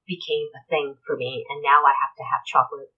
became 0.09 0.49
a 0.57 0.65
thing 0.69 0.95
for 1.05 1.15
me, 1.15 1.45
and 1.47 1.61
now 1.61 1.85
I 1.85 1.93
have 1.93 2.17
to 2.17 2.25
have 2.25 2.41
chocolate 2.49 2.89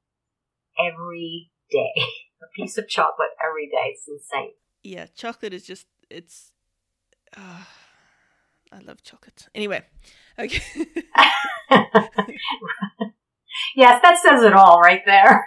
every 0.80 1.52
day. 1.70 1.92
a 2.42 2.48
piece 2.56 2.78
of 2.78 2.88
chocolate 2.88 3.30
every 3.46 3.68
day. 3.68 3.94
It's 3.94 4.08
insane. 4.08 4.54
Yeah, 4.84 5.06
chocolate 5.16 5.54
is 5.54 5.66
just, 5.66 5.88
it's. 6.10 6.54
Uh, 7.36 7.64
I 8.72 8.80
love 8.80 9.04
chocolate. 9.04 9.48
Anyway, 9.54 9.84
okay. 10.40 10.62
yes, 13.76 14.02
that 14.02 14.18
says 14.22 14.44
it 14.44 14.54
all 14.54 14.80
right 14.80 15.02
there. 15.06 15.46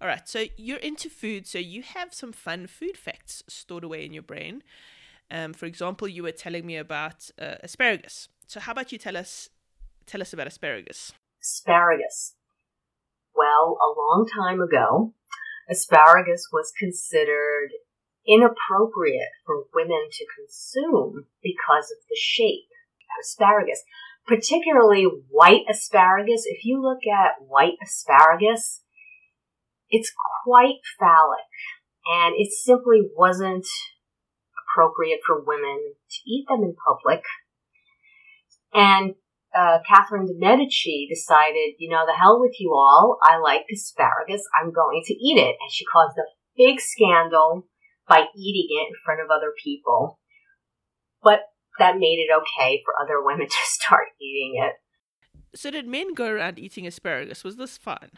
All 0.00 0.08
right, 0.08 0.28
so 0.28 0.44
you're 0.56 0.78
into 0.78 1.08
food, 1.08 1.46
so 1.46 1.58
you 1.58 1.82
have 1.82 2.12
some 2.12 2.32
fun 2.32 2.66
food 2.66 2.98
facts 2.98 3.42
stored 3.48 3.84
away 3.84 4.04
in 4.04 4.12
your 4.12 4.22
brain. 4.22 4.62
Um, 5.30 5.54
for 5.54 5.66
example, 5.66 6.06
you 6.06 6.22
were 6.22 6.32
telling 6.32 6.66
me 6.66 6.76
about 6.76 7.30
uh, 7.40 7.54
asparagus. 7.62 8.28
So 8.46 8.60
how 8.60 8.72
about 8.72 8.92
you 8.92 8.98
tell 8.98 9.16
us 9.16 9.48
tell 10.06 10.22
us 10.22 10.32
about 10.32 10.46
asparagus? 10.46 11.12
asparagus. 11.46 12.34
Well, 13.34 13.78
a 13.80 13.90
long 13.96 14.26
time 14.34 14.60
ago, 14.60 15.14
asparagus 15.70 16.48
was 16.52 16.72
considered 16.78 17.70
inappropriate 18.26 19.30
for 19.44 19.64
women 19.74 20.08
to 20.10 20.26
consume 20.36 21.26
because 21.42 21.90
of 21.90 21.98
the 22.08 22.18
shape 22.18 22.68
of 23.02 23.24
asparagus, 23.24 23.82
particularly 24.26 25.04
white 25.30 25.62
asparagus. 25.70 26.44
If 26.46 26.64
you 26.64 26.82
look 26.82 27.06
at 27.06 27.46
white 27.46 27.76
asparagus, 27.82 28.82
it's 29.88 30.12
quite 30.44 30.80
phallic 30.98 31.46
and 32.06 32.34
it 32.36 32.52
simply 32.52 33.02
wasn't 33.16 33.66
appropriate 34.74 35.20
for 35.24 35.40
women 35.40 35.94
to 36.10 36.30
eat 36.30 36.46
them 36.48 36.62
in 36.62 36.74
public. 36.74 37.22
And 38.74 39.14
uh, 39.56 39.78
Catherine 39.88 40.26
de 40.26 40.34
Medici 40.36 41.06
decided, 41.08 41.74
you 41.78 41.88
know, 41.88 42.04
the 42.06 42.16
hell 42.16 42.40
with 42.40 42.54
you 42.58 42.74
all. 42.74 43.18
I 43.22 43.38
like 43.38 43.64
asparagus. 43.72 44.42
I'm 44.60 44.72
going 44.72 45.02
to 45.06 45.14
eat 45.14 45.38
it. 45.38 45.56
And 45.60 45.72
she 45.72 45.84
caused 45.84 46.16
a 46.18 46.28
big 46.56 46.80
scandal 46.80 47.66
by 48.08 48.24
eating 48.36 48.68
it 48.70 48.88
in 48.88 48.94
front 49.04 49.20
of 49.20 49.30
other 49.30 49.52
people. 49.62 50.18
But 51.22 51.40
that 51.78 51.98
made 51.98 52.18
it 52.18 52.30
okay 52.32 52.82
for 52.84 52.94
other 53.02 53.22
women 53.22 53.46
to 53.50 53.56
start 53.64 54.08
eating 54.20 54.62
it. 54.62 54.74
So, 55.58 55.70
did 55.70 55.86
men 55.86 56.12
go 56.12 56.26
around 56.26 56.58
eating 56.58 56.86
asparagus? 56.86 57.42
Was 57.42 57.56
this 57.56 57.78
fun? 57.78 58.10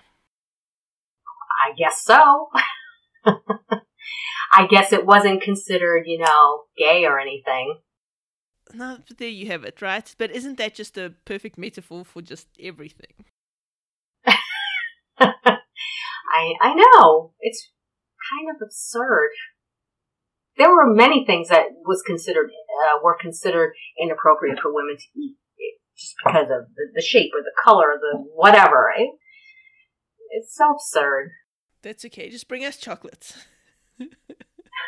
I 1.64 1.72
guess 1.76 2.02
so. 2.02 2.48
I 4.52 4.66
guess 4.66 4.92
it 4.92 5.06
wasn't 5.06 5.42
considered, 5.42 6.04
you 6.06 6.18
know, 6.18 6.64
gay 6.76 7.04
or 7.04 7.20
anything. 7.20 7.78
No, 8.74 8.98
but 9.06 9.18
there 9.18 9.28
you 9.28 9.46
have 9.46 9.64
it, 9.64 9.80
right? 9.80 10.14
But 10.18 10.30
isn't 10.30 10.58
that 10.58 10.74
just 10.74 10.98
a 10.98 11.14
perfect 11.24 11.58
metaphor 11.58 12.04
for 12.04 12.22
just 12.22 12.48
everything? 12.60 13.24
I 15.18 16.52
I 16.60 16.74
know 16.74 17.32
it's 17.40 17.70
kind 18.30 18.54
of 18.54 18.62
absurd. 18.62 19.30
There 20.56 20.70
were 20.70 20.92
many 20.92 21.24
things 21.24 21.48
that 21.48 21.66
was 21.86 22.02
considered 22.02 22.50
uh, 22.50 22.98
were 23.02 23.16
considered 23.18 23.74
inappropriate 24.00 24.58
for 24.60 24.72
women 24.72 24.96
to 24.96 25.20
eat 25.20 25.36
just 25.96 26.14
because 26.24 26.50
of 26.50 26.68
the, 26.76 26.90
the 26.94 27.02
shape 27.02 27.30
or 27.34 27.42
the 27.42 27.52
color, 27.62 27.92
or 27.92 27.98
the 27.98 28.18
whatever. 28.34 28.92
Right? 28.96 29.08
It's 30.30 30.54
so 30.56 30.72
absurd. 30.72 31.30
That's 31.82 32.04
okay. 32.04 32.28
Just 32.28 32.48
bring 32.48 32.64
us 32.64 32.76
chocolates. 32.76 33.34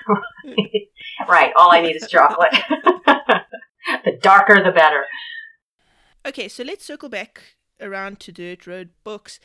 right. 1.29 1.53
All 1.57 1.73
I 1.73 1.81
need 1.81 1.97
is 1.97 2.09
chocolate. 2.09 2.55
the 4.05 4.13
darker, 4.21 4.63
the 4.63 4.73
better. 4.73 5.05
Okay, 6.27 6.49
so 6.49 6.63
let's 6.63 6.85
circle 6.85 7.09
back 7.09 7.57
around 7.81 8.21
to 8.21 8.33
Dirt 8.33 8.67
Road 8.67 8.91
Books. 9.05 9.41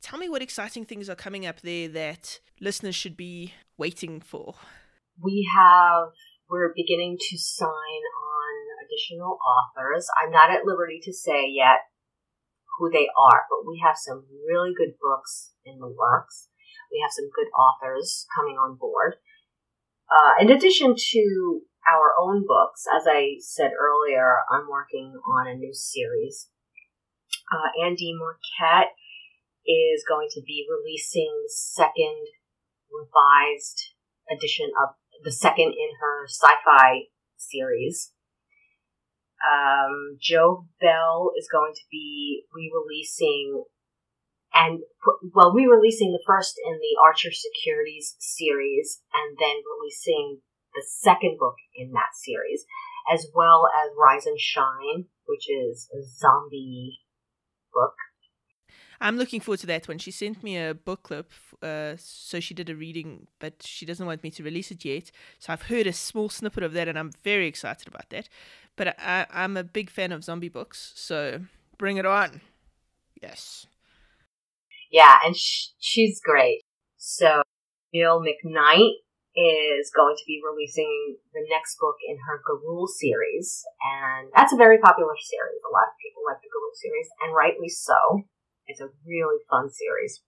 Tell 0.00 0.18
me 0.18 0.28
what 0.28 0.42
exciting 0.42 0.84
things 0.84 1.08
are 1.08 1.14
coming 1.14 1.46
up 1.46 1.60
there 1.60 1.88
that 1.88 2.40
listeners 2.60 2.94
should 2.94 3.16
be 3.16 3.54
waiting 3.76 4.20
for. 4.20 4.54
We 5.20 5.48
have, 5.56 6.10
we're 6.48 6.72
beginning 6.74 7.18
to 7.18 7.38
sign 7.38 7.68
on 7.68 8.52
additional 8.86 9.38
authors. 9.38 10.08
I'm 10.22 10.30
not 10.30 10.50
at 10.50 10.64
liberty 10.64 11.00
to 11.04 11.12
say 11.12 11.46
yet 11.48 11.86
who 12.78 12.90
they 12.90 13.08
are, 13.16 13.42
but 13.50 13.68
we 13.68 13.80
have 13.84 13.96
some 13.96 14.24
really 14.48 14.72
good 14.76 14.94
books 15.00 15.52
in 15.64 15.78
the 15.78 15.88
works. 15.88 16.48
We 16.90 17.00
have 17.02 17.12
some 17.12 17.30
good 17.34 17.48
authors 17.54 18.26
coming 18.34 18.56
on 18.56 18.76
board. 18.76 19.16
Uh, 20.12 20.42
in 20.42 20.50
addition 20.50 20.94
to 20.94 21.60
our 21.88 22.12
own 22.20 22.44
books, 22.46 22.84
as 22.94 23.04
I 23.08 23.36
said 23.40 23.70
earlier, 23.72 24.36
I'm 24.50 24.68
working 24.68 25.14
on 25.26 25.48
a 25.48 25.54
new 25.54 25.72
series. 25.72 26.48
Uh, 27.50 27.82
Andi 27.82 28.12
Marquette 28.12 28.92
is 29.66 30.04
going 30.06 30.28
to 30.32 30.42
be 30.46 30.66
releasing 30.68 31.32
the 31.42 31.50
second 31.50 32.26
revised 32.92 33.94
edition 34.30 34.70
of 34.82 34.96
the 35.24 35.32
second 35.32 35.72
in 35.72 35.90
her 36.00 36.26
sci-fi 36.28 37.04
series. 37.38 38.12
Um, 39.42 40.18
Jo 40.20 40.66
Bell 40.80 41.32
is 41.38 41.48
going 41.50 41.72
to 41.74 41.82
be 41.90 42.44
re-releasing 42.54 43.64
and 44.54 44.80
well, 45.34 45.52
re-releasing 45.52 46.12
the 46.12 46.22
first 46.26 46.54
in 46.64 46.74
the 46.74 46.96
Archer 47.04 47.30
Securities 47.32 48.16
series, 48.18 49.02
and 49.12 49.36
then 49.38 49.62
releasing 49.78 50.40
the 50.74 50.84
second 50.86 51.38
book 51.38 51.56
in 51.74 51.92
that 51.92 52.14
series, 52.14 52.64
as 53.12 53.26
well 53.34 53.68
as 53.84 53.90
Rise 53.98 54.26
and 54.26 54.38
Shine, 54.38 55.06
which 55.26 55.50
is 55.50 55.88
a 55.92 56.02
zombie 56.02 57.00
book. 57.72 57.94
I'm 59.00 59.16
looking 59.16 59.40
forward 59.40 59.58
to 59.60 59.66
that 59.66 59.88
one. 59.88 59.98
She 59.98 60.12
sent 60.12 60.44
me 60.44 60.56
a 60.56 60.74
book 60.74 61.02
clip, 61.02 61.32
uh, 61.60 61.94
so 61.98 62.38
she 62.38 62.54
did 62.54 62.70
a 62.70 62.76
reading, 62.76 63.26
but 63.40 63.54
she 63.64 63.84
doesn't 63.84 64.06
want 64.06 64.22
me 64.22 64.30
to 64.30 64.44
release 64.44 64.70
it 64.70 64.84
yet. 64.84 65.10
So 65.40 65.52
I've 65.52 65.62
heard 65.62 65.88
a 65.88 65.92
small 65.92 66.28
snippet 66.28 66.62
of 66.62 66.72
that, 66.74 66.86
and 66.86 66.96
I'm 66.96 67.10
very 67.24 67.48
excited 67.48 67.88
about 67.88 68.10
that. 68.10 68.28
But 68.76 68.96
I, 69.00 69.26
I'm 69.32 69.56
a 69.56 69.64
big 69.64 69.90
fan 69.90 70.12
of 70.12 70.22
zombie 70.22 70.48
books, 70.48 70.92
so 70.94 71.40
bring 71.78 71.96
it 71.96 72.06
on. 72.06 72.42
Yes. 73.20 73.66
Yeah, 74.92 75.16
and 75.24 75.34
sh- 75.34 75.72
she's 75.80 76.20
great. 76.20 76.62
So 76.98 77.42
Gill 77.92 78.20
McKnight 78.20 79.00
is 79.34 79.90
going 79.96 80.14
to 80.14 80.24
be 80.28 80.44
releasing 80.44 81.16
the 81.32 81.40
next 81.48 81.80
book 81.80 81.96
in 82.06 82.18
her 82.28 82.44
Garoul 82.44 82.86
series, 82.86 83.64
and 83.80 84.28
that's 84.36 84.52
a 84.52 84.60
very 84.60 84.76
popular 84.76 85.16
series. 85.16 85.64
A 85.64 85.72
lot 85.72 85.88
of 85.88 85.96
people 85.96 86.20
like 86.28 86.44
the 86.44 86.52
Garoul 86.52 86.76
series, 86.76 87.08
and 87.24 87.34
rightly 87.34 87.72
so. 87.72 88.28
It's 88.68 88.80
a 88.80 88.92
really 89.08 89.40
fun 89.50 89.72
series. 89.72 90.20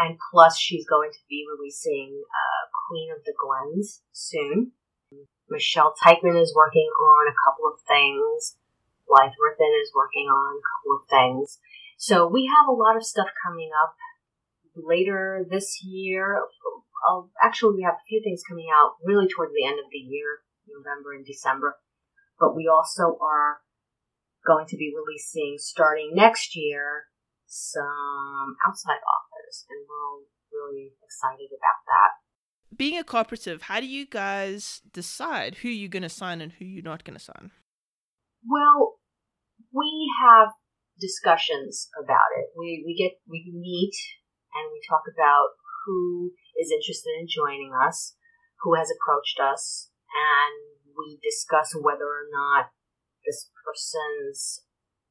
And 0.00 0.18
plus, 0.32 0.58
she's 0.58 0.88
going 0.88 1.12
to 1.12 1.22
be 1.28 1.44
releasing 1.44 2.20
uh, 2.24 2.62
Queen 2.88 3.08
of 3.12 3.24
the 3.24 3.32
Glens 3.36 4.02
soon. 4.12 4.72
Michelle 5.48 5.94
Teichman 6.02 6.40
is 6.40 6.52
working 6.56 6.88
on 6.88 7.28
a 7.28 7.36
couple 7.44 7.68
of 7.68 7.80
things. 7.86 8.56
Blythe 9.08 9.30
is 9.30 9.92
working 9.94 10.26
on 10.26 10.58
a 10.58 10.66
couple 10.66 10.92
of 10.98 11.08
things. 11.08 11.58
So 11.96 12.28
we 12.28 12.46
have 12.46 12.68
a 12.68 12.76
lot 12.76 12.96
of 12.96 13.04
stuff 13.04 13.28
coming 13.44 13.70
up 13.82 13.94
later 14.76 15.44
this 15.50 15.80
year. 15.82 16.42
Uh, 17.08 17.22
actually, 17.42 17.76
we 17.76 17.82
have 17.82 17.94
a 17.94 18.08
few 18.08 18.20
things 18.22 18.42
coming 18.48 18.66
out 18.74 18.96
really 19.04 19.26
towards 19.28 19.52
the 19.54 19.66
end 19.66 19.78
of 19.78 19.90
the 19.90 19.98
year, 19.98 20.40
November 20.68 21.12
and 21.12 21.24
December. 21.24 21.76
But 22.38 22.54
we 22.54 22.68
also 22.68 23.16
are 23.20 23.58
going 24.46 24.66
to 24.68 24.76
be 24.76 24.92
releasing 24.94 25.56
starting 25.58 26.12
next 26.14 26.54
year 26.54 27.04
some 27.46 28.56
outside 28.66 29.00
authors, 29.00 29.64
and 29.70 29.86
we're 29.88 30.60
really 30.60 30.92
excited 31.02 31.48
about 31.48 31.80
that. 31.86 32.76
Being 32.76 32.98
a 32.98 33.04
cooperative, 33.04 33.62
how 33.62 33.80
do 33.80 33.86
you 33.86 34.04
guys 34.06 34.82
decide 34.92 35.56
who 35.56 35.68
you're 35.68 35.88
going 35.88 36.02
to 36.02 36.08
sign 36.08 36.40
and 36.40 36.52
who 36.52 36.64
you're 36.64 36.82
not 36.82 37.04
going 37.04 37.16
to 37.16 37.24
sign? 37.24 37.52
Well, 38.44 38.98
we 39.72 40.10
have 40.20 40.48
discussions 41.00 41.88
about 41.96 42.32
it. 42.38 42.52
We 42.56 42.82
we 42.84 42.96
get 42.96 43.20
we 43.28 43.52
meet 43.52 43.94
and 44.54 44.72
we 44.72 44.80
talk 44.88 45.04
about 45.06 45.56
who 45.84 46.32
is 46.58 46.72
interested 46.72 47.12
in 47.20 47.28
joining 47.28 47.72
us, 47.72 48.16
who 48.62 48.74
has 48.74 48.90
approached 48.90 49.38
us, 49.38 49.90
and 50.10 50.80
we 50.96 51.20
discuss 51.22 51.74
whether 51.76 52.08
or 52.08 52.26
not 52.32 52.72
this 53.24 53.50
person's 53.64 54.64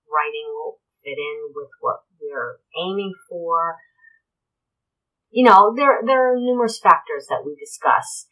writing 0.10 0.48
will 0.50 0.82
fit 1.04 1.18
in 1.20 1.54
with 1.54 1.70
what 1.80 2.08
we're 2.20 2.60
aiming 2.74 3.14
for. 3.30 3.78
You 5.30 5.46
know, 5.46 5.74
there 5.76 6.02
there 6.06 6.32
are 6.32 6.40
numerous 6.40 6.80
factors 6.80 7.28
that 7.30 7.46
we 7.46 7.56
discuss, 7.56 8.28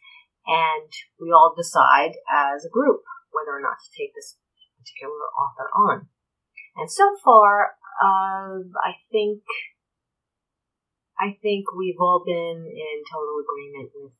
and 0.46 0.90
we 1.20 1.30
all 1.30 1.54
decide 1.56 2.18
as 2.26 2.64
a 2.64 2.72
group 2.72 3.02
whether 3.30 3.56
or 3.56 3.62
not 3.62 3.78
to 3.78 3.90
take 3.94 4.14
this 4.14 4.36
particular 4.78 5.30
author 5.38 5.68
on. 5.74 6.08
And 6.76 6.90
so 6.90 7.16
far, 7.24 7.76
uh, 8.02 8.64
I 8.82 8.92
think 9.10 9.42
I 11.18 11.36
think 11.40 11.72
we've 11.76 12.00
all 12.00 12.22
been 12.24 12.66
in 12.66 13.02
total 13.12 13.36
agreement 13.38 13.92
with 13.94 14.12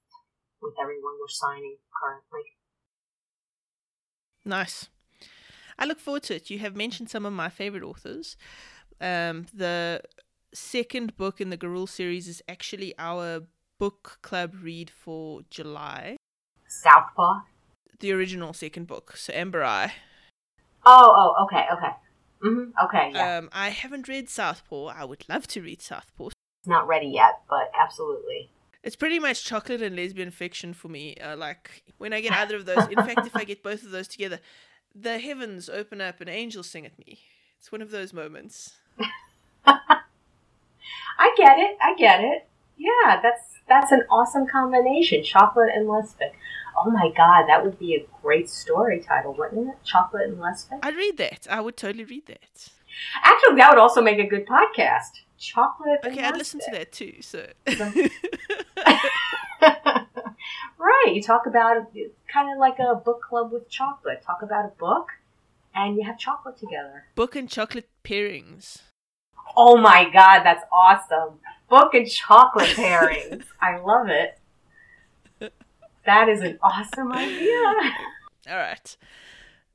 with 0.62 0.74
everyone 0.80 1.14
we're 1.20 1.28
signing 1.28 1.76
currently. 2.00 2.42
Nice. 4.44 4.88
I 5.78 5.86
look 5.86 5.98
forward 5.98 6.22
to 6.24 6.36
it. 6.36 6.50
You 6.50 6.60
have 6.60 6.76
mentioned 6.76 7.10
some 7.10 7.26
of 7.26 7.32
my 7.32 7.48
favorite 7.48 7.82
authors. 7.82 8.36
Um, 9.00 9.46
the 9.52 10.02
second 10.54 11.16
book 11.16 11.40
in 11.40 11.50
the 11.50 11.56
Garoul 11.56 11.88
series 11.88 12.28
is 12.28 12.42
actually 12.48 12.94
our 12.98 13.42
book 13.78 14.18
club 14.22 14.54
read 14.62 14.90
for 14.90 15.42
July. 15.50 16.16
Southpaw. 16.68 17.40
The 18.00 18.12
original 18.12 18.52
second 18.52 18.86
book, 18.86 19.16
so 19.16 19.32
Amber 19.34 19.64
Eye. 19.64 19.92
Oh, 20.86 21.34
oh, 21.36 21.44
okay, 21.44 21.64
okay. 21.72 21.94
Mm-hmm. 22.44 22.84
Okay, 22.84 23.10
yeah. 23.14 23.38
Um, 23.38 23.48
I 23.52 23.70
haven't 23.70 24.06
read 24.06 24.28
Southpaw. 24.28 24.86
I 24.86 25.04
would 25.04 25.24
love 25.28 25.46
to 25.48 25.62
read 25.62 25.80
Southpaw. 25.80 26.26
It's 26.26 26.68
not 26.68 26.86
ready 26.86 27.06
yet, 27.06 27.40
but 27.48 27.70
absolutely. 27.78 28.50
It's 28.82 28.96
pretty 28.96 29.18
much 29.18 29.44
chocolate 29.44 29.80
and 29.80 29.96
lesbian 29.96 30.30
fiction 30.30 30.74
for 30.74 30.88
me. 30.88 31.16
Uh, 31.16 31.36
like 31.36 31.82
when 31.98 32.12
I 32.12 32.20
get 32.20 32.32
either 32.38 32.56
of 32.56 32.66
those. 32.66 32.86
In 32.88 32.96
fact, 32.96 33.26
if 33.26 33.34
I 33.34 33.44
get 33.44 33.62
both 33.62 33.82
of 33.82 33.90
those 33.90 34.08
together, 34.08 34.40
the 34.94 35.18
heavens 35.18 35.68
open 35.68 36.00
up 36.00 36.20
and 36.20 36.28
angels 36.28 36.68
sing 36.68 36.84
at 36.84 36.98
me. 36.98 37.18
It's 37.58 37.72
one 37.72 37.80
of 37.80 37.90
those 37.90 38.12
moments. 38.12 38.74
I 39.66 41.32
get 41.36 41.58
it. 41.58 41.78
I 41.80 41.94
get 41.96 42.20
it. 42.20 42.46
Yeah, 42.76 43.20
that's 43.22 43.54
that's 43.68 43.92
an 43.92 44.02
awesome 44.10 44.46
combination. 44.46 45.24
Chocolate 45.24 45.70
and 45.74 45.86
lesfic. 45.88 46.32
Oh 46.76 46.90
my 46.90 47.10
god, 47.16 47.46
that 47.46 47.64
would 47.64 47.78
be 47.78 47.94
a 47.94 48.06
great 48.22 48.48
story 48.48 49.00
title, 49.00 49.34
wouldn't 49.34 49.68
it? 49.68 49.76
Chocolate 49.84 50.28
and 50.28 50.38
lesfic. 50.38 50.80
I'd 50.82 50.96
read 50.96 51.16
that. 51.18 51.46
I 51.48 51.60
would 51.60 51.76
totally 51.76 52.04
read 52.04 52.26
that. 52.26 52.70
Actually, 53.22 53.56
that 53.56 53.70
would 53.70 53.78
also 53.78 54.02
make 54.02 54.18
a 54.18 54.26
good 54.26 54.46
podcast. 54.46 55.20
Chocolate. 55.38 56.00
Okay, 56.04 56.22
I'd 56.22 56.36
listen 56.36 56.60
to 56.60 56.70
that 56.72 56.92
too. 56.92 57.20
So. 57.20 57.46
right, 60.78 61.12
you 61.12 61.22
talk 61.22 61.46
about 61.46 61.92
kind 62.32 62.52
of 62.52 62.58
like 62.58 62.78
a 62.78 62.94
book 62.94 63.22
club 63.22 63.52
with 63.52 63.68
chocolate. 63.68 64.22
Talk 64.24 64.42
about 64.42 64.64
a 64.64 64.72
book, 64.78 65.08
and 65.74 65.96
you 65.96 66.04
have 66.04 66.18
chocolate 66.18 66.56
together. 66.56 67.04
Book 67.14 67.36
and 67.36 67.48
chocolate 67.48 67.88
pairings. 68.04 68.78
Oh 69.56 69.76
my 69.76 70.08
god, 70.10 70.42
that's 70.44 70.64
awesome! 70.72 71.40
Book 71.68 71.94
and 71.94 72.08
chocolate 72.08 72.70
pairings. 72.70 73.44
I 73.60 73.78
love 73.78 74.08
it. 74.08 74.38
That 76.06 76.28
is 76.28 76.40
an 76.40 76.58
awesome 76.62 77.12
idea. 77.12 77.56
All 78.48 78.56
right. 78.56 78.96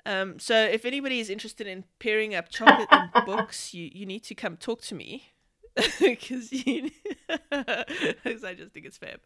Um, 0.06 0.40
so 0.40 0.56
if 0.56 0.86
anybody 0.86 1.20
is 1.20 1.30
interested 1.30 1.68
in 1.68 1.84
pairing 2.00 2.34
up 2.36 2.50
chocolate 2.50 2.88
and 2.92 3.10
books, 3.26 3.74
you, 3.74 3.90
you 3.94 4.06
need 4.06 4.24
to 4.26 4.36
come 4.36 4.58
talk 4.58 4.82
to 4.84 4.96
me 4.96 5.32
because 6.00 6.52
I 8.44 8.54
just 8.56 8.74
think 8.74 8.86
it's 8.86 8.98
fab. 8.98 9.20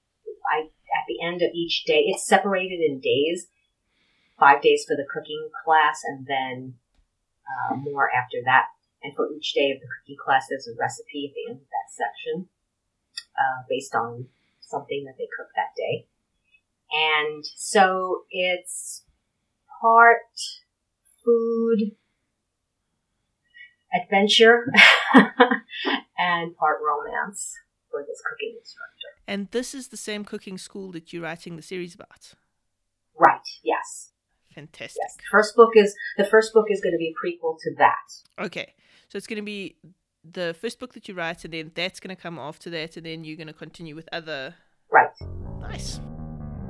I, 0.51 0.62
at 0.62 1.06
the 1.08 1.25
end 1.25 1.41
of 1.41 1.51
each 1.54 1.84
day, 1.84 2.06
it's 2.08 2.25
separated 2.25 2.80
in 2.80 3.01
days. 3.01 3.47
Five 4.39 4.62
days 4.62 4.86
for 4.88 4.95
the 4.95 5.06
cooking 5.13 5.49
class 5.65 6.01
and 6.06 6.25
then 6.25 6.75
uh, 7.45 7.75
more 7.75 8.10
after 8.10 8.38
that. 8.45 8.67
And 9.04 9.13
for 9.15 9.27
each 9.36 9.54
day 9.54 9.71
of 9.71 9.82
the 9.82 9.88
cooking 9.99 10.17
class, 10.23 10.45
there's 10.49 10.67
a 10.67 10.80
recipe 10.80 11.27
at 11.30 11.36
the 11.36 11.51
end 11.51 11.62
of 11.62 11.67
that 11.67 11.91
section 11.91 12.47
uh, 13.41 13.63
based 13.69 13.95
on 13.95 14.27
something 14.62 15.04
that 15.06 15.15
they 15.17 15.27
cook 15.38 15.49
that 15.56 15.75
day. 15.75 16.06
And 16.91 17.43
so 17.56 18.23
it's 18.30 19.04
part 19.82 20.17
food 21.23 21.91
adventure 23.93 24.65
and 26.17 26.56
part 26.56 26.80
romance 26.82 27.56
for 27.89 28.04
this 28.08 28.21
cooking 28.30 28.56
instructor. 28.60 29.10
And 29.27 29.49
this 29.51 29.73
is 29.73 29.89
the 29.89 29.97
same 29.97 30.23
cooking 30.25 30.58
school 30.58 30.91
that 30.91 31.12
you're 31.12 31.23
writing 31.23 31.56
the 31.56 31.62
series 31.62 31.95
about. 31.95 32.34
Right, 33.17 33.47
yes. 33.63 34.12
Fantastic. 34.54 35.01
Yes. 35.01 35.17
First 35.30 35.56
book 35.56 35.71
is 35.75 35.95
the 36.17 36.25
first 36.25 36.54
book 36.54 36.65
is 36.69 36.82
going 36.82 36.93
to 36.93 36.97
be 36.97 37.13
a 37.13 37.25
prequel 37.25 37.58
to 37.62 37.75
that. 37.77 38.45
Okay. 38.45 38.73
So 39.08 39.17
it's 39.17 39.27
going 39.27 39.38
to 39.38 39.43
be 39.43 39.75
the 40.29 40.55
first 40.60 40.79
book 40.79 40.93
that 40.93 41.07
you 41.07 41.13
write, 41.13 41.43
and 41.45 41.53
then 41.53 41.71
that's 41.75 41.99
going 41.99 42.15
to 42.15 42.21
come 42.21 42.38
after 42.38 42.69
that, 42.69 42.97
and 42.97 43.05
then 43.05 43.23
you're 43.23 43.38
going 43.38 43.47
to 43.47 43.53
continue 43.53 43.95
with 43.95 44.07
other. 44.12 44.55
Right. 44.89 45.12
Nice. 45.60 45.99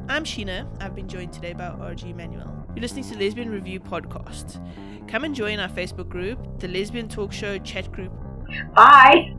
I'm 0.08 0.24
Sheena. 0.24 0.68
I've 0.82 0.96
been 0.96 1.08
joined 1.08 1.34
today 1.34 1.54
by 1.54 1.66
RG 1.66 2.12
Emanuel. 2.12 2.66
You're 2.76 2.82
listening 2.82 3.06
to 3.06 3.18
Lesbian 3.18 3.50
Review 3.50 3.80
Podcast. 3.80 4.60
Come 5.08 5.24
and 5.24 5.36
join 5.36 5.60
our 5.60 5.70
Facebook 5.70 6.10
group, 6.10 6.60
the 6.60 6.68
Lesbian 6.68 7.08
Talk 7.08 7.32
Show 7.32 7.58
chat 7.60 7.92
group. 7.92 8.14
Bye. 8.76 9.36